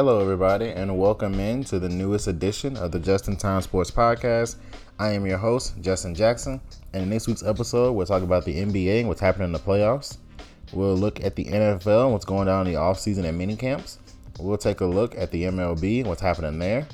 [0.00, 3.90] Hello, everybody, and welcome in to the newest edition of the Just in Time Sports
[3.90, 4.56] Podcast.
[4.98, 6.58] I am your host, Justin Jackson,
[6.94, 9.58] and in this week's episode, we'll talk about the NBA and what's happening in the
[9.58, 10.16] playoffs.
[10.72, 13.98] We'll look at the NFL and what's going on in the offseason and mini camps.
[14.38, 16.88] We'll take a look at the MLB and what's happening there,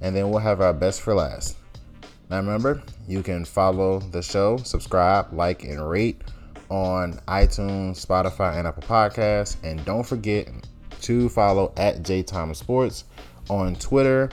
[0.00, 1.58] and then we'll have our best for last.
[2.28, 6.22] Now, remember, you can follow the show, subscribe, like, and rate
[6.70, 9.58] on iTunes, Spotify, and Apple Podcasts.
[9.62, 10.48] And don't forget
[11.02, 13.04] to follow at J Time Sports
[13.50, 14.30] on Twitter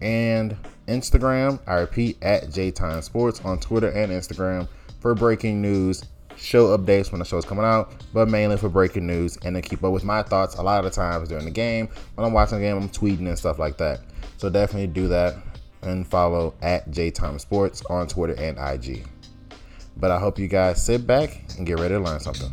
[0.00, 1.60] and Instagram.
[1.66, 4.68] I repeat, at J Time Sports on Twitter and Instagram
[5.00, 6.04] for breaking news,
[6.36, 9.82] show updates when the show's coming out, but mainly for breaking news and to keep
[9.84, 11.88] up with my thoughts a lot of the times during the game.
[12.14, 14.00] When I'm watching the game, I'm tweeting and stuff like that.
[14.36, 15.36] So definitely do that
[15.82, 19.06] and follow at J Time Sports on Twitter and IG.
[19.96, 22.50] But I hope you guys sit back and get ready to learn something.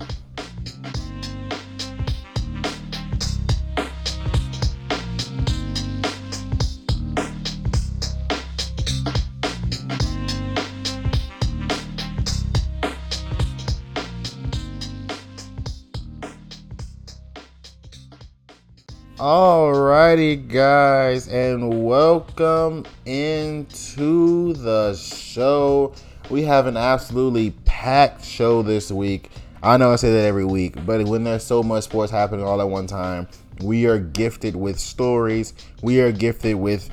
[19.17, 25.93] Alrighty, guys, and welcome into the show.
[26.29, 29.31] We have an absolutely packed show this week.
[29.63, 32.59] I know I say that every week, but when there's so much sports happening all
[32.59, 33.29] at one time,
[33.61, 35.53] we are gifted with stories.
[35.81, 36.89] We are gifted with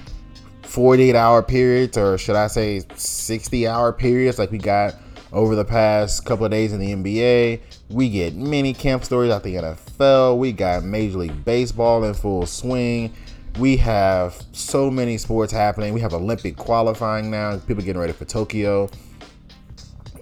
[0.62, 4.95] 48 hour periods, or should I say 60 hour periods, like we got
[5.33, 7.62] over the past couple of days in the NBA.
[7.91, 9.92] We get mini camp stories out the NFL.
[9.98, 13.12] We got Major League Baseball in full swing.
[13.59, 15.93] We have so many sports happening.
[15.95, 17.59] We have Olympic qualifying now.
[17.59, 18.91] People getting ready for Tokyo.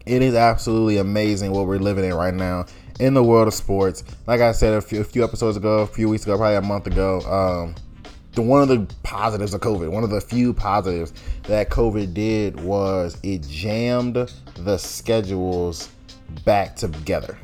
[0.04, 2.66] It is absolutely amazing what we're living in right now
[2.98, 4.04] in the world of sports.
[4.26, 6.62] Like I said a few, a few episodes ago, a few weeks ago, probably a
[6.62, 7.74] month ago, um,
[8.34, 11.12] the one of the positives of COVID, one of the few positives
[11.44, 15.88] that COVID did was it jammed the schedules
[16.44, 17.38] back together.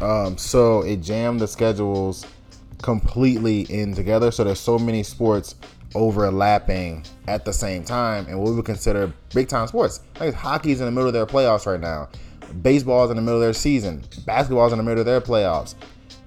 [0.00, 2.26] Um, so it jammed the schedules
[2.82, 4.30] completely in together.
[4.30, 5.56] So there's so many sports
[5.94, 10.00] overlapping at the same time, and what we would consider big time sports.
[10.18, 12.08] Like hockey's in the middle of their playoffs right now.
[12.62, 14.02] Baseball's in the middle of their season.
[14.26, 15.74] Basketball's in the middle of their playoffs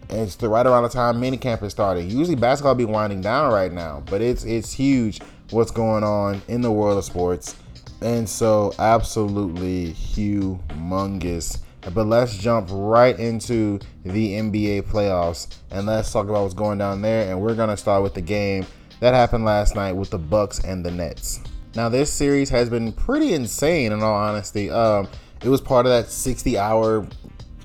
[0.10, 2.10] it's the right around the time mini camp is starting.
[2.10, 6.62] Usually basketball be winding down right now, but it's it's huge what's going on in
[6.62, 7.56] the world of sports,
[8.02, 11.60] and so absolutely humongous.
[11.92, 17.02] But let's jump right into the NBA playoffs and let's talk about what's going down
[17.02, 17.30] there.
[17.30, 18.66] And we're gonna start with the game
[19.00, 21.42] that happened last night with the Bucks and the Nets.
[21.76, 24.70] Now this series has been pretty insane, in all honesty.
[24.70, 25.08] Um,
[25.44, 27.06] it was part of that 60-hour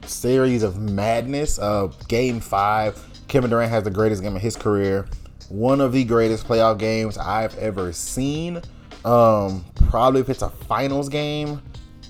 [0.04, 1.58] series of madness.
[1.58, 5.06] Uh, game five, Kevin Durant has the greatest game of his career.
[5.48, 8.62] One of the greatest playoff games I've ever seen.
[9.04, 11.62] Um, probably if it's a finals game,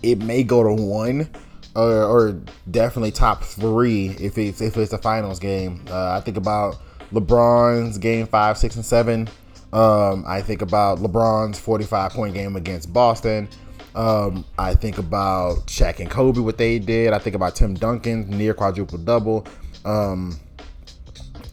[0.02, 1.28] it may go to one,
[1.78, 2.40] or, or
[2.70, 5.84] definitely top three if it's if it's a finals game.
[5.88, 6.76] Uh, I think about
[7.12, 9.28] LeBron's game five, six, and seven.
[9.72, 13.48] Um, I think about LeBron's 45 point game against Boston.
[13.94, 17.12] Um, I think about Shaq and Kobe, what they did.
[17.12, 19.46] I think about Tim Duncan, near quadruple double.
[19.84, 20.38] Um,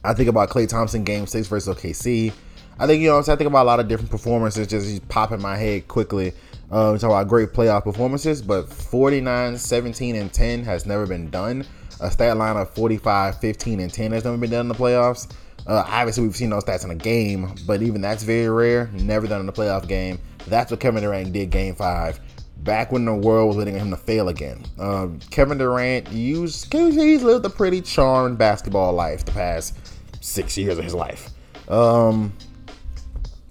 [0.03, 2.31] I think about Klay Thompson, game six versus OKC.
[2.77, 5.41] I think, you know, I think about a lot of different performances just pop in
[5.41, 6.33] my head quickly.
[6.71, 11.65] Uh, talk about great playoff performances, but 49, 17, and 10 has never been done.
[12.01, 15.31] A stat line of 45, 15, and 10 has never been done in the playoffs.
[15.67, 18.89] Uh, obviously, we've seen those stats in a game, but even that's very rare.
[18.93, 20.19] Never done in a playoff game.
[20.47, 22.19] That's what Kevin Durant did game five
[22.65, 24.63] back when the world was letting him to fail again.
[24.79, 29.77] Um, Kevin Durant used he's lived a pretty charmed basketball life the past
[30.19, 31.29] six years of his life.
[31.69, 32.33] Um,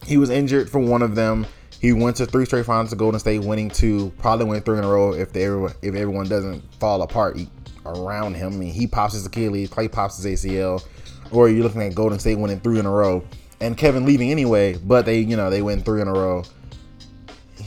[0.05, 1.47] he was injured for one of them.
[1.85, 4.11] He went to three straight finals to Golden State, winning two.
[4.17, 5.45] Probably win three in a row if they
[5.87, 7.39] if everyone doesn't fall apart
[7.85, 8.55] around him.
[8.55, 10.83] I mean, he pops his Achilles, Klay pops his ACL,
[11.31, 13.23] or you're looking at Golden State winning three in a row,
[13.61, 14.79] and Kevin leaving anyway.
[14.79, 16.45] But they, you know, they win three in a row.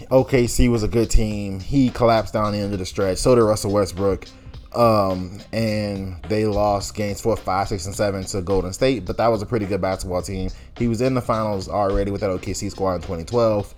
[0.10, 1.60] OKC was a good team.
[1.60, 3.20] He collapsed down the end of the stretch.
[3.20, 4.26] So did Russell Westbrook.
[4.74, 9.06] Um, and they lost games four, five, six, and seven to Golden State.
[9.06, 10.50] But that was a pretty good basketball team.
[10.76, 13.76] He was in the finals already with that OKC squad in 2012.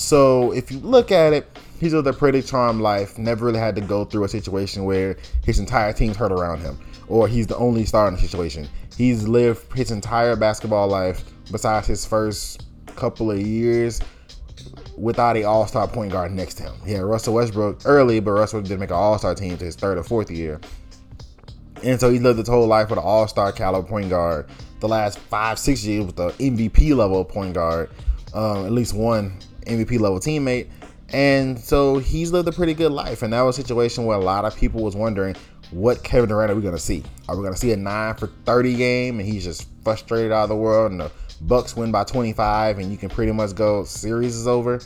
[0.00, 3.18] So if you look at it, he's lived a pretty charmed life.
[3.18, 6.78] Never really had to go through a situation where his entire team's hurt around him,
[7.06, 8.66] or he's the only star in the situation.
[8.96, 12.66] He's lived his entire basketball life, besides his first
[12.96, 14.00] couple of years
[14.96, 16.76] without a All Star point guard next to him.
[16.86, 19.98] Yeah, Russell Westbrook early, but Russell didn't make an All Star team to his third
[19.98, 20.62] or fourth year.
[21.84, 24.48] And so he lived his whole life with an All Star caliber point guard
[24.80, 27.90] the last five, six years with the MVP level point guard,
[28.32, 30.68] um, at least one MVP level teammate.
[31.12, 33.22] And so he's lived a pretty good life.
[33.22, 35.34] And that was a situation where a lot of people was wondering
[35.70, 37.02] what Kevin Durant are we gonna see?
[37.28, 40.48] Are we gonna see a nine for 30 game and he's just frustrated out of
[40.48, 41.10] the world and the
[41.42, 44.80] Bucks win by 25 and you can pretty much go series is over?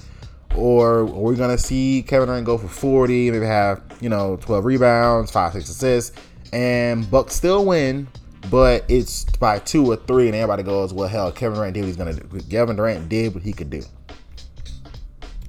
[0.54, 4.64] Or are we're gonna see Kevin Durant go for 40, maybe have, you know, 12
[4.64, 6.16] rebounds, five, six assists,
[6.52, 8.06] and Bucks still win,
[8.50, 11.86] but it's by two or three, and everybody goes, Well hell, Kevin Durant did what
[11.88, 12.40] he's gonna do.
[12.48, 13.82] Kevin Durant did what he could do.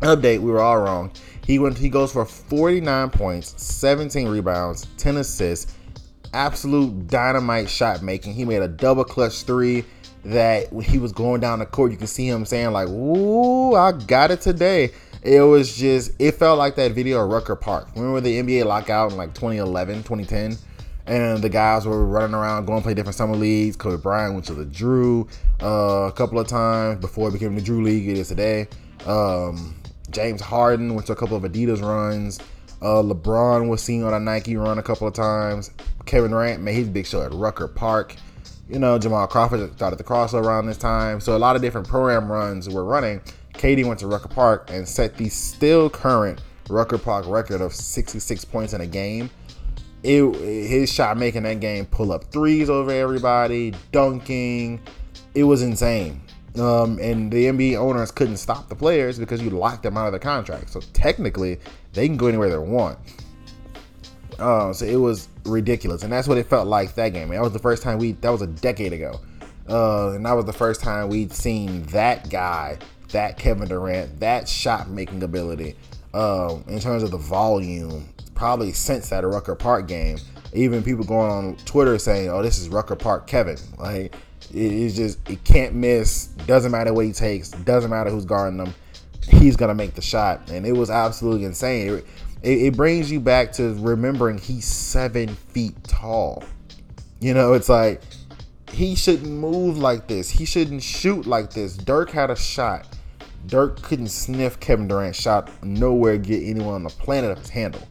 [0.01, 1.11] Update, we were all wrong.
[1.45, 5.73] He went he goes for 49 points, 17 rebounds, 10 assists,
[6.33, 8.33] absolute dynamite shot making.
[8.33, 9.85] He made a double clutch three
[10.25, 13.75] that when he was going down the court, you can see him saying like, "Ooh,
[13.75, 17.89] I got it today." It was just it felt like that video of Rucker Park.
[17.95, 20.57] Remember the NBA lockout in like 2011, 2010?
[21.07, 23.75] and the guys were running around going play different summer leagues.
[23.75, 25.27] Kobe Bryant went to the Drew
[25.61, 28.67] uh, a couple of times before it became the Drew League it is today.
[29.05, 29.75] Um,
[30.11, 32.39] James Harden went to a couple of Adidas runs.
[32.81, 35.71] Uh, LeBron was seen on a Nike run a couple of times.
[36.05, 38.15] Kevin Durant made his big show at Rucker Park.
[38.69, 41.19] You know, Jamal Crawford started the crossover around this time.
[41.19, 43.21] So a lot of different program runs were running.
[43.53, 48.45] Katie went to Rucker Park and set the still current Rucker Park record of 66
[48.45, 49.29] points in a game.
[50.03, 54.81] It, his shot making that game, pull up threes over everybody, dunking.
[55.33, 56.21] It was insane.
[56.57, 60.13] Um, and the NBA owners couldn't stop the players because you locked them out of
[60.13, 60.69] the contract.
[60.69, 61.59] So technically,
[61.93, 62.97] they can go anywhere they want.
[64.39, 67.29] Uh, so it was ridiculous, and that's what it felt like that game.
[67.29, 68.13] That was the first time we.
[68.13, 69.19] That was a decade ago,
[69.69, 72.77] uh, and that was the first time we'd seen that guy,
[73.11, 75.75] that Kevin Durant, that shot making ability,
[76.13, 80.17] uh, in terms of the volume, probably since that Rucker Park game.
[80.53, 84.15] Even people going on Twitter saying, "Oh, this is Rucker Park Kevin." Like
[84.55, 86.27] it's just it can't miss.
[86.47, 87.49] Doesn't matter what he takes.
[87.49, 88.73] Doesn't matter who's guarding him.
[89.27, 91.89] He's gonna make the shot, and it was absolutely insane.
[91.89, 92.05] It,
[92.41, 96.43] it, it brings you back to remembering he's seven feet tall.
[97.19, 98.01] You know, it's like
[98.71, 100.29] he shouldn't move like this.
[100.29, 101.75] He shouldn't shoot like this.
[101.75, 102.87] Dirk had a shot.
[103.47, 107.87] Dirk couldn't sniff Kevin Durant's shot nowhere get anyone on the planet of his handle.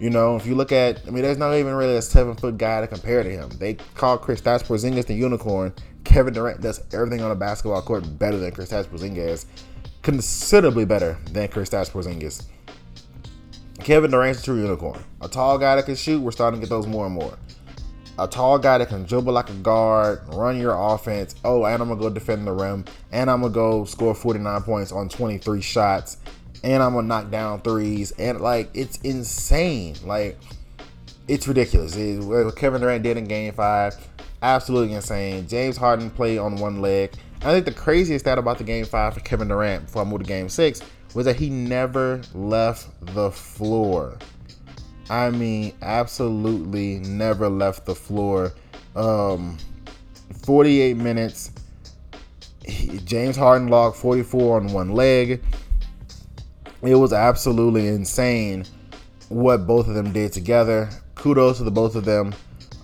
[0.00, 2.56] You know, if you look at, I mean, there's not even really a seven foot
[2.56, 3.48] guy to compare to him.
[3.58, 5.72] They call Kristaps Porzingis the unicorn.
[6.04, 9.46] Kevin Durant does everything on a basketball court better than Kristaps Porzingis,
[10.02, 12.44] considerably better than Kristaps Porzingis.
[13.80, 15.02] Kevin Durant's a true unicorn.
[15.20, 17.36] A tall guy that can shoot, we're starting to get those more and more.
[18.20, 21.36] A tall guy that can dribble like a guard, run your offense.
[21.44, 24.92] Oh, and I'm gonna go defend the rim, and I'm gonna go score 49 points
[24.92, 26.16] on 23 shots,
[26.62, 29.96] and I'm gonna knock down threes, and like it's insane.
[30.04, 30.38] Like
[31.26, 31.96] it's ridiculous.
[31.96, 33.96] It's what Kevin Durant did in Game Five
[34.42, 35.48] absolutely insane.
[35.48, 37.12] James Harden played on one leg.
[37.42, 40.24] I think the craziest stat about the game five for Kevin Durant before I moved
[40.24, 40.80] to game six
[41.14, 44.18] was that he never left the floor.
[45.08, 48.52] I mean, absolutely never left the floor.
[48.94, 49.56] Um,
[50.44, 51.52] 48 minutes.
[53.04, 55.42] James Harden logged 44 on one leg.
[56.82, 58.64] It was absolutely insane
[59.28, 60.88] what both of them did together.
[61.14, 62.34] Kudos to the both of them.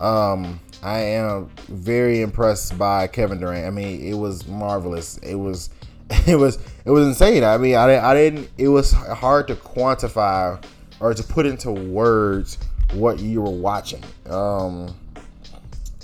[0.01, 3.67] Um, I am very impressed by Kevin Durant.
[3.67, 5.19] I mean, it was marvelous.
[5.19, 5.71] It was,
[6.27, 7.45] it was, it was insane.
[7.45, 8.51] I mean, I, I didn't.
[8.59, 10.63] It was hard to quantify
[11.01, 12.59] or to put into words
[12.93, 14.03] what you were watching.
[14.27, 14.95] Um,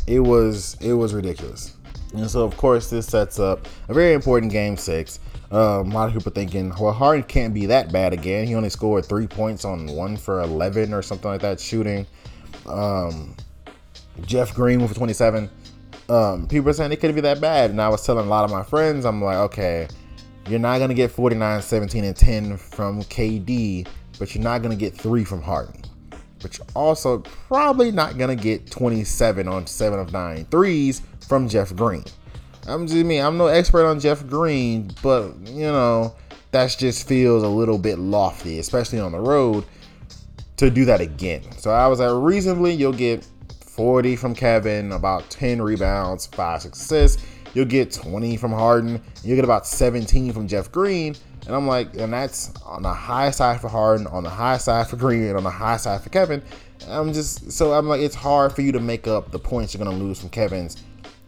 [0.07, 1.77] it was, it was ridiculous.
[2.15, 5.21] And so, of course, this sets up a very important game six.
[5.51, 8.47] Um, a lot of people thinking, well, Harden can't be that bad again.
[8.47, 12.07] He only scored three points on one for 11 or something like that shooting.
[12.67, 13.35] Um,
[14.23, 15.51] Jeff Green for 27.
[16.09, 17.71] Um, people are saying it couldn't be that bad.
[17.71, 19.89] And I was telling a lot of my friends, I'm like, okay,
[20.49, 23.89] you're not going to get 49, 17, and 10 from KD,
[24.19, 25.83] but you're not going to get three from Harden.
[26.41, 31.49] But you're also probably not going to get 27 on 7 of 9 threes from
[31.49, 32.05] Jeff Green.
[32.67, 33.19] I'm just me.
[33.19, 36.15] I'm no expert on Jeff Green, but you know
[36.53, 39.65] that just feels a little bit lofty, especially on the road,
[40.57, 41.43] to do that again.
[41.59, 43.27] So I was like, reasonably, you'll get
[43.65, 47.25] 40 from Kevin, about 10 rebounds, 5 assists.
[47.55, 49.03] You'll get 20 from Harden.
[49.25, 51.17] You'll get about 17 from Jeff Green.
[51.47, 54.87] And I'm like, and that's on the high side for Harden, on the high side
[54.87, 56.43] for Green, on the high side for Kevin.
[56.87, 59.85] I'm just, so I'm like, it's hard for you to make up the points you're
[59.85, 60.77] going to lose from Kevin's.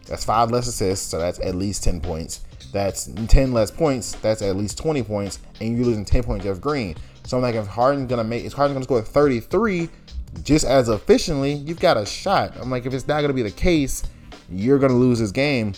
[0.05, 2.41] That's five less assists, so that's at least 10 points.
[2.71, 6.59] That's 10 less points, that's at least 20 points, and you're losing 10 points Jeff
[6.59, 6.95] Green.
[7.25, 9.89] So I'm like, if Harden's gonna make, if Harden's gonna score 33,
[10.43, 12.53] just as efficiently, you've got a shot.
[12.59, 14.03] I'm like, if it's not to be the case,
[14.49, 15.73] you're gonna lose this game.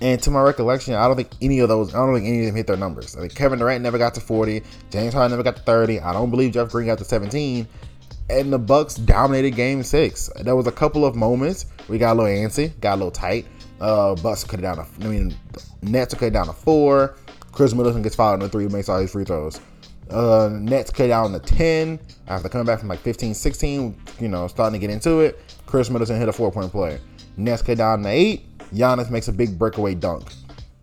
[0.00, 2.46] And to my recollection, I don't think any of those, I don't think any of
[2.46, 3.14] them hit their numbers.
[3.14, 6.00] Think Kevin Durant never got to 40, James Harden never got to 30.
[6.00, 7.66] I don't believe Jeff Green got to 17.
[8.30, 10.30] And the Bucks dominated Game Six.
[10.40, 13.46] There was a couple of moments we got a little antsy, got a little tight.
[13.80, 15.34] Uh, Bucks cut it down to, I mean,
[15.82, 17.16] Nets cut it down to four.
[17.52, 19.60] Khris Middleton gets fouled in the three, makes all his free throws.
[20.10, 24.46] Uh, Nets cut down to 10 after coming back from like 15, 16, you know,
[24.46, 25.38] starting to get into it.
[25.66, 27.00] Khris Middleton hit a four point play.
[27.36, 28.46] Nets cut down to eight.
[28.74, 30.30] Giannis makes a big breakaway dunk.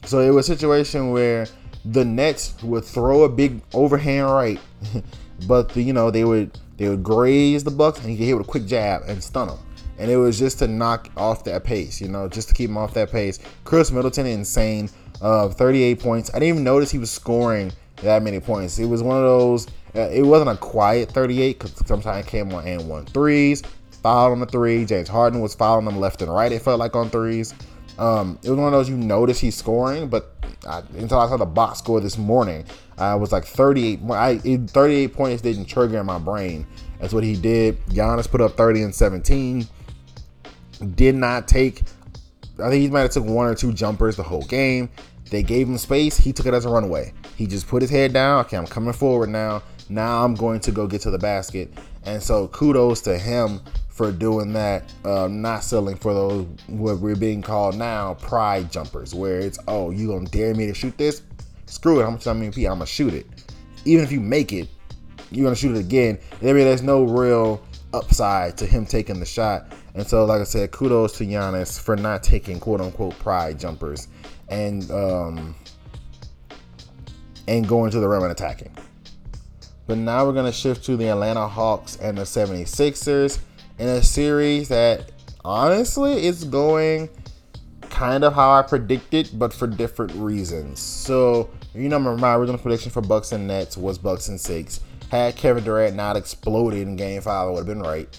[0.06, 1.48] So it was a situation where
[1.86, 4.60] the Nets would throw a big overhand right,
[5.48, 8.38] but the, you know they would they would graze the Bucks and he could hit
[8.38, 9.60] with a quick jab and stun them.
[9.98, 12.78] And it was just to knock off that pace, you know, just to keep him
[12.78, 13.40] off that pace.
[13.64, 14.90] Khris Middleton, insane,
[15.22, 16.30] uh, 38 points.
[16.32, 18.78] I didn't even notice he was scoring that many points.
[18.78, 19.68] It was one of those.
[19.96, 23.64] Uh, it wasn't a quiet 38 because sometimes came on and one threes.
[24.04, 24.84] Fouled on the three.
[24.86, 26.52] James Harden was fouling them left and right.
[26.52, 27.54] It felt like on threes.
[27.98, 30.36] Um, it was one of those you notice he's scoring, but
[30.68, 32.66] I, until I saw the box score this morning,
[32.98, 34.00] I was like 38.
[34.10, 36.68] I 38 points didn't trigger in my brain.
[37.00, 37.84] That's what he did.
[37.88, 39.68] Giannis put up 30 and 17.
[40.96, 41.84] Did not take.
[42.64, 44.90] I think he might have took one or two jumpers the whole game.
[45.30, 46.18] They gave him space.
[46.18, 47.14] He took it as a runaway.
[47.36, 48.46] He just put his head down.
[48.46, 49.64] Okay, I'm coming forward now.
[49.90, 51.72] Now I'm going to go get to the basket.
[52.06, 53.62] And so kudos to him
[53.96, 59.16] for doing that, uh, not selling for those what we're being called now pride jumpers,
[59.16, 61.22] where it's oh you gonna dare me to shoot this?
[61.66, 62.58] Screw it, I'm MVP?
[62.70, 63.26] I'm gonna shoot it.
[63.86, 64.68] Even if you make it,
[65.32, 66.20] you're gonna shoot it again.
[66.42, 69.72] There's no real upside to him taking the shot.
[69.94, 74.10] And so, like I said, kudos to Giannis for not taking quote unquote pride jumpers
[74.50, 75.56] and um,
[77.48, 78.76] and going to the rim and attacking.
[79.88, 83.40] But now we're to shift to the Atlanta Hawks and the 76ers
[83.78, 85.12] in a series that
[85.44, 87.10] honestly is going
[87.90, 90.80] kind of how I predicted, but for different reasons.
[90.80, 94.82] So, you know, my original prediction for Bucks and Nets was Bucks and six.
[95.10, 98.10] Had Kevin Durant not exploded in game five, I would have been right.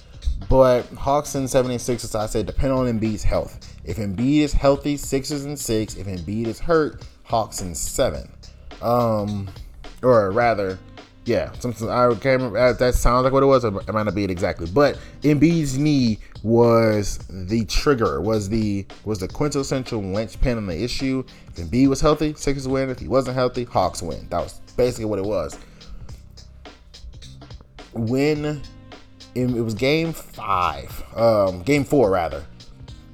[0.49, 3.75] But Hawks and 76, as I said, depend on Embiid's health.
[3.85, 5.95] If Embiid is healthy, Sixers and six.
[5.95, 8.31] If Embiid is hurt, Hawks and seven.
[8.83, 9.49] Um,
[10.03, 10.79] or rather,
[11.27, 12.73] yeah, something I can't remember.
[12.73, 13.65] That sounds like what it was.
[13.65, 19.19] It might not be it exactly, but Embiid's knee was the trigger, was the was
[19.19, 21.25] the quintessential linchpin on the issue.
[21.49, 22.91] If Embiid was healthy, Sixers win.
[22.91, 24.29] If he wasn't healthy, Hawks win.
[24.31, 25.59] That was basically what it was.
[27.93, 28.63] When
[29.35, 32.45] it was game five, um, game four rather,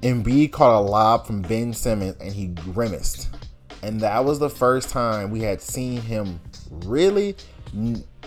[0.03, 3.35] Embiid caught a lob from Ben Simmons and he grimaced,
[3.83, 6.41] and that was the first time we had seen him
[6.71, 7.37] really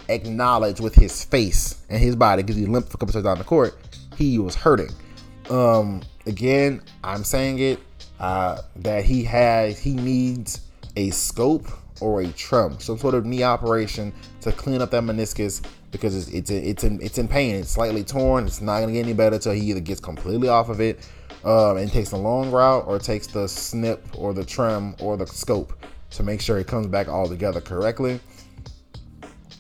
[0.10, 3.38] acknowledge with his face and his body because he limped for a couple times down
[3.38, 3.78] the court.
[4.18, 4.92] He was hurting.
[5.50, 7.80] Um, again, I'm saying it
[8.20, 10.62] uh, that he has he needs
[10.96, 11.68] a scope
[12.02, 16.30] or a trum, some sort of knee operation to clean up that meniscus because it's
[16.30, 17.56] it's it's in it's in pain.
[17.56, 18.46] It's slightly torn.
[18.46, 21.08] It's not gonna get any better until he either gets completely off of it
[21.44, 25.28] um, and takes the long route or takes the snip or the trim or the
[25.28, 25.74] scope
[26.12, 28.20] to make sure it comes back all together correctly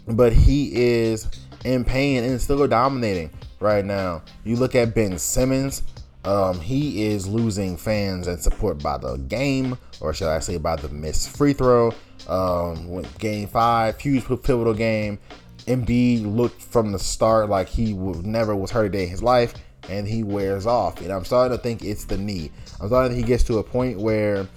[0.07, 1.27] but he is
[1.63, 4.23] in pain and still dominating right now.
[4.43, 5.83] You look at Ben Simmons,
[6.23, 10.75] um, he is losing fans and support by the game, or should I say by
[10.75, 11.93] the missed free throw.
[12.27, 15.19] Um, game five, huge pivotal game.
[15.67, 19.23] Embiid looked from the start like he would never was hurt a day in his
[19.23, 19.53] life,
[19.89, 21.01] and he wears off.
[21.01, 22.51] And I'm starting to think it's the knee.
[22.81, 24.47] I'm starting he gets to a point where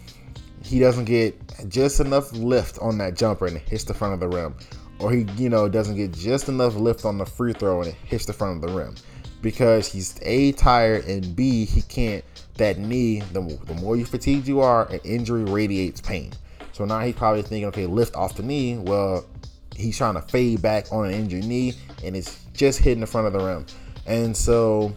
[0.62, 1.36] he doesn't get
[1.68, 4.54] just enough lift on that jumper and hits the front of the rim
[5.00, 7.96] or he, you know, doesn't get just enough lift on the free throw and it
[8.04, 8.94] hits the front of the rim.
[9.40, 12.24] Because he's a tired and b he can't
[12.54, 16.32] that knee the, the more you fatigued you are an injury radiates pain.
[16.72, 18.78] So now he's probably thinking okay lift off the knee.
[18.78, 19.24] Well
[19.76, 23.28] he's trying to fade back on an injured knee and it's just hitting the front
[23.28, 23.66] of the rim.
[24.06, 24.96] And so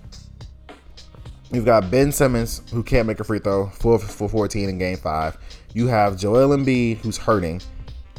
[1.52, 4.98] you've got Ben Simmons who can't make a free throw for for 14 in game
[4.98, 5.38] 5
[5.74, 7.62] you have Joel Embiid who's hurting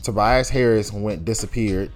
[0.02, 1.90] Tobias Harris went disappeared,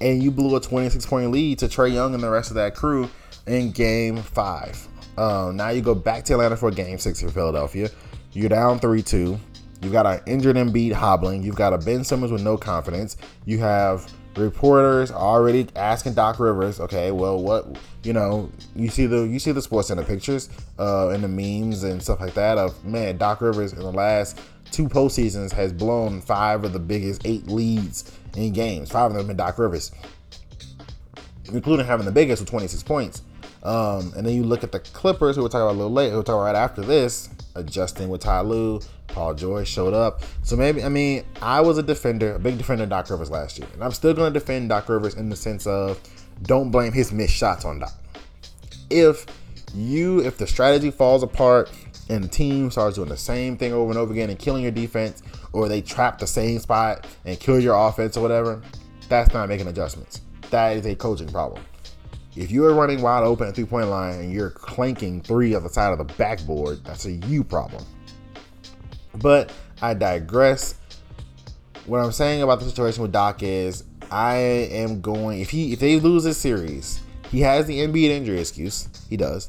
[0.00, 2.74] and you blew a 26 point lead to Trae Young and the rest of that
[2.74, 3.08] crew
[3.46, 4.88] in Game Five.
[5.16, 7.88] Um, now you go back to Atlanta for Game Six for Philadelphia.
[8.32, 9.38] You're down three two.
[9.80, 11.42] You've got an injured Embiid hobbling.
[11.42, 13.16] You've got a Ben Simmons with no confidence.
[13.44, 19.22] You have reporters already asking Doc Rivers, okay, well, what you know, you see the
[19.22, 20.48] you see the Sports Center pictures
[20.78, 24.40] uh, and the memes and stuff like that of man, Doc Rivers in the last
[24.70, 28.90] two postseasons has blown five of the biggest eight leads in games.
[28.90, 29.92] Five of them been Doc Rivers,
[31.52, 33.22] including having the biggest with 26 points.
[33.62, 36.10] Um, and then you look at the Clippers, who we'll talk about a little later,
[36.10, 38.80] who we'll talk about right after this, adjusting with Ty Lue.
[39.08, 40.22] Paul George showed up.
[40.42, 43.58] So maybe, I mean, I was a defender, a big defender of Doc Rivers last
[43.58, 43.68] year.
[43.72, 46.00] And I'm still going to defend Doc Rivers in the sense of
[46.42, 47.92] don't blame his missed shots on Doc.
[48.90, 49.26] If
[49.74, 51.70] you, if the strategy falls apart
[52.08, 54.72] and the team starts doing the same thing over and over again and killing your
[54.72, 58.62] defense, or they trap the same spot and kill your offense or whatever,
[59.08, 60.20] that's not making adjustments.
[60.50, 61.62] That is a coaching problem.
[62.36, 65.68] If you're running wide open at three point line and you're clanking three on the
[65.68, 67.84] side of the backboard, that's a you problem.
[69.16, 70.74] But I digress.
[71.86, 75.80] What I'm saying about the situation with Doc is I am going if he if
[75.80, 77.00] they lose this series,
[77.30, 78.88] he has the Embiid injury excuse.
[79.08, 79.48] He does.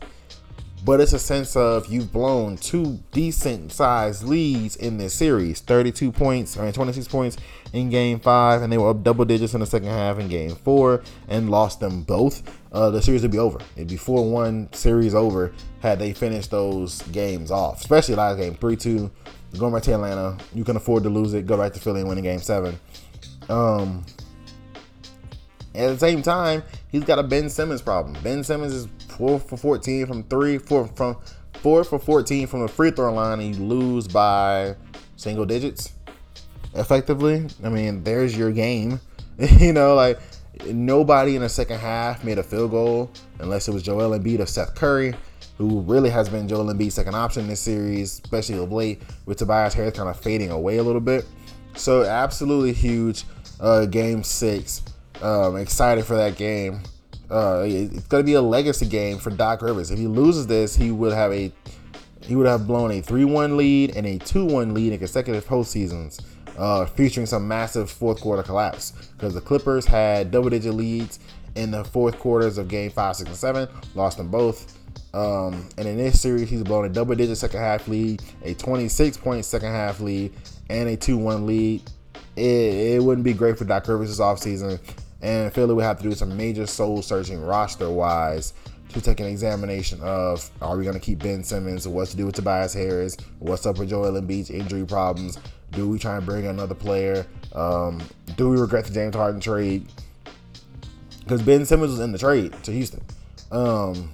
[0.83, 5.59] But it's a sense of you've blown two decent sized leads in this series.
[5.61, 7.37] 32 points, I mean 26 points
[7.75, 10.55] in game five, and they were up double digits in the second half in game
[10.55, 12.41] four and lost them both.
[12.71, 13.59] Uh, the series would be over.
[13.75, 18.55] It'd be 4 1 series over had they finished those games off, especially last game
[18.55, 19.11] 3 2
[19.59, 20.37] going back to Atlanta.
[20.53, 21.45] You can afford to lose it.
[21.45, 22.79] Go right to Philly and win a game seven.
[23.49, 24.05] Um,
[25.73, 28.15] at the same time, he's got a Ben Simmons problem.
[28.23, 31.17] Ben Simmons is four for 14 from three, four from
[31.61, 34.75] four for 14 from the free throw line, and you lose by
[35.17, 35.93] single digits
[36.75, 37.47] effectively.
[37.63, 38.99] I mean, there's your game.
[39.59, 40.19] you know, like
[40.67, 44.45] nobody in the second half made a field goal unless it was Joel Embiid or
[44.45, 45.13] Seth Curry
[45.57, 49.37] who really has been Joel Embiid's second option in this series, especially of late, with
[49.37, 51.25] Tobias Harris kind of fading away a little bit.
[51.75, 53.23] So absolutely huge
[53.59, 54.81] uh, game six.
[55.21, 56.81] Um, excited for that game.
[57.31, 59.91] Uh, it's going to be a legacy game for Doc Rivers.
[59.91, 61.51] If he loses this, he would have a
[62.21, 66.19] he would have blown a 3-1 lead and a 2-1 lead in consecutive postseasons,
[66.57, 71.19] uh, featuring some massive fourth quarter collapse because the Clippers had double-digit leads
[71.55, 74.77] in the fourth quarters of Game Five, Six, and Seven, lost them both.
[75.13, 79.17] Um, and in this series, he's blown a double digit second half lead, a 26
[79.17, 80.33] point second half lead,
[80.69, 81.81] and a 2 1 lead.
[82.35, 84.79] It, it, wouldn't be great for Doc Rivers offseason.
[85.21, 88.53] And Philly would have to do some major soul searching roster wise
[88.89, 91.87] to take an examination of are we going to keep Ben Simmons?
[91.87, 93.15] What's to do with Tobias Harris?
[93.39, 95.39] What's up with Joel Embiid's injury problems?
[95.75, 97.25] Do we try and bring another player?
[97.53, 98.01] Um,
[98.37, 99.87] do we regret the James Harden trade?
[101.19, 103.03] Because Ben Simmons was in the trade to Houston.
[103.51, 104.11] Um,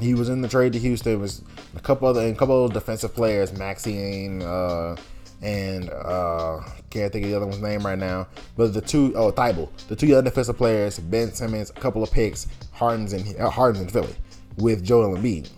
[0.00, 1.20] he was in the trade to Houston.
[1.20, 1.42] Was
[1.76, 4.96] a couple other a couple of defensive players, Maxine uh,
[5.42, 8.26] and uh, can't think of the other one's name right now.
[8.56, 12.10] But the two oh Thybulle, the two other defensive players, Ben Simmons, a couple of
[12.10, 14.14] picks, Harden's and uh, Harden's in Philly
[14.56, 15.50] with Joel Embiid.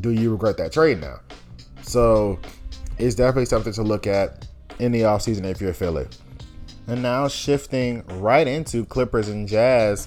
[0.00, 1.20] Do you regret that trade now?
[1.82, 2.38] So
[3.02, 4.46] it's definitely something to look at
[4.78, 6.06] in the offseason if you're Philly.
[6.86, 10.06] And now shifting right into Clippers and Jazz.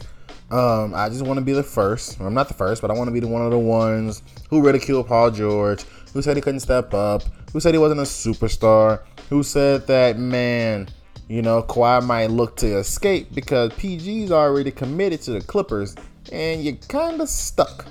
[0.51, 2.19] Um, I just want to be the first.
[2.19, 4.61] I'm not the first, but I want to be the one of the ones who
[4.61, 9.01] ridiculed Paul George, who said he couldn't step up, who said he wasn't a superstar,
[9.29, 10.87] who said that man,
[11.27, 15.95] you know, Kawhi might look to escape because PG's already committed to the Clippers,
[16.31, 17.85] and you're kind of stuck.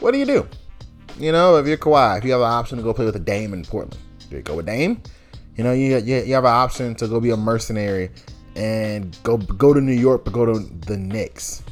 [0.00, 0.48] What do you do?
[1.18, 3.20] You know, if you're Kawhi, if you have an option to go play with a
[3.20, 3.96] Dame in Portland,
[4.30, 5.00] do you go with Dame?
[5.56, 8.10] You know, you, you, you have an option to go be a mercenary
[8.56, 11.62] and go go to New York, but go to the Knicks.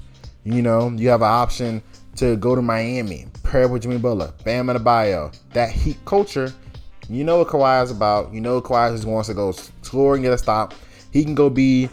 [0.45, 1.83] You know, you have an option
[2.17, 5.37] to go to Miami, pair with Jimmy Butler, Bam Adebayo.
[5.53, 6.53] That Heat culture,
[7.09, 8.33] you know what Kawhi is about.
[8.33, 9.53] You know Kawhi just wants to go
[9.83, 10.75] score and get a stop.
[11.11, 11.89] He can go be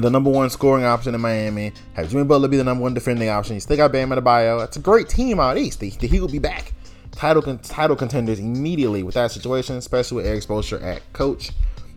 [0.00, 1.72] the number one scoring option in Miami.
[1.94, 3.54] Have Jimmy Butler be the number one defending option.
[3.54, 4.64] You still got Bam Adebayo.
[4.64, 5.80] It's a great team out east.
[5.80, 6.72] The, the Heat will be back.
[7.10, 11.50] Title title contenders immediately with that situation, especially with Erik Spoelstra at coach.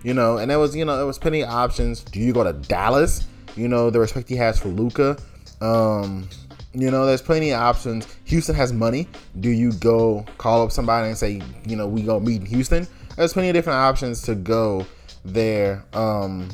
[0.03, 2.01] You know, and there was, you know, there was plenty of options.
[2.01, 3.25] Do you go to Dallas?
[3.55, 5.17] You know, the respect he has for Luka.
[5.61, 6.27] Um,
[6.73, 8.05] you know, there's plenty of options.
[8.25, 9.07] Houston has money.
[9.39, 12.85] Do you go call up somebody and say, you know, we go meet in Houston?
[13.15, 14.85] There's plenty of different options to go
[15.23, 15.85] there.
[15.93, 16.49] Um,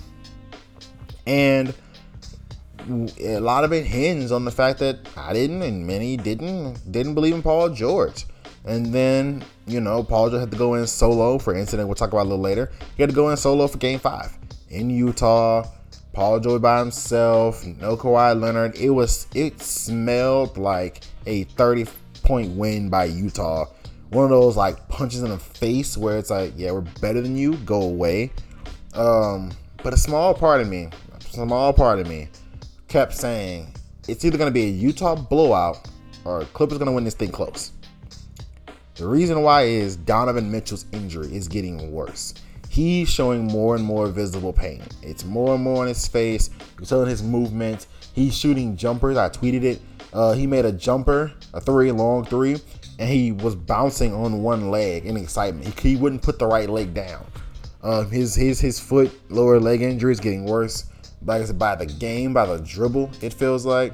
[1.32, 1.74] and
[3.22, 7.13] a lot of it hinges on the fact that I didn't and many didn't didn't
[7.13, 8.26] believe in Paul George.
[8.65, 12.12] And then, you know, Paul George had to go in solo for incident we'll talk
[12.12, 12.70] about a little later.
[12.98, 14.38] He had to go in solo for game five
[14.70, 15.67] in Utah.
[16.12, 18.76] Paul George by himself, no Kawhi Leonard.
[18.76, 21.86] It was it smelled like a 30
[22.24, 23.67] point win by Utah.
[24.10, 27.38] One of those like punches in the face where it's like, yeah, we're better than
[27.38, 28.32] you, go away.
[28.94, 32.28] Um, but a small part of me, a small part of me,
[32.88, 33.74] kept saying
[34.08, 35.88] it's either gonna be a Utah blowout
[36.26, 37.72] or Clippers gonna win this thing close.
[38.96, 42.34] The reason why is Donovan Mitchell's injury is getting worse.
[42.72, 44.82] he's showing more and more visible pain.
[45.02, 46.50] It's more and more on his face.
[46.78, 47.88] You're telling his movements.
[48.13, 49.17] He's shooting jumpers.
[49.17, 49.82] I tweeted it.
[50.13, 52.58] Uh, he made a jumper, a three, long three,
[52.98, 55.80] and he was bouncing on one leg in excitement.
[55.80, 57.26] He, he wouldn't put the right leg down.
[57.84, 60.86] Um, his his his foot lower leg injury is getting worse.
[61.26, 63.94] Like I said, by the game, by the dribble, it feels like.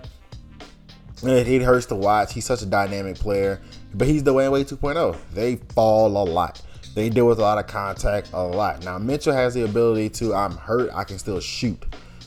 [1.24, 2.34] It, it hurts to watch.
[2.34, 3.60] He's such a dynamic player,
[3.96, 5.18] but he's the Dwyane Wade 2.0.
[5.34, 6.62] They fall a lot.
[6.94, 8.84] They deal with a lot of contact a lot.
[8.84, 10.34] Now Mitchell has the ability to.
[10.34, 10.90] I'm hurt.
[10.94, 11.84] I can still shoot,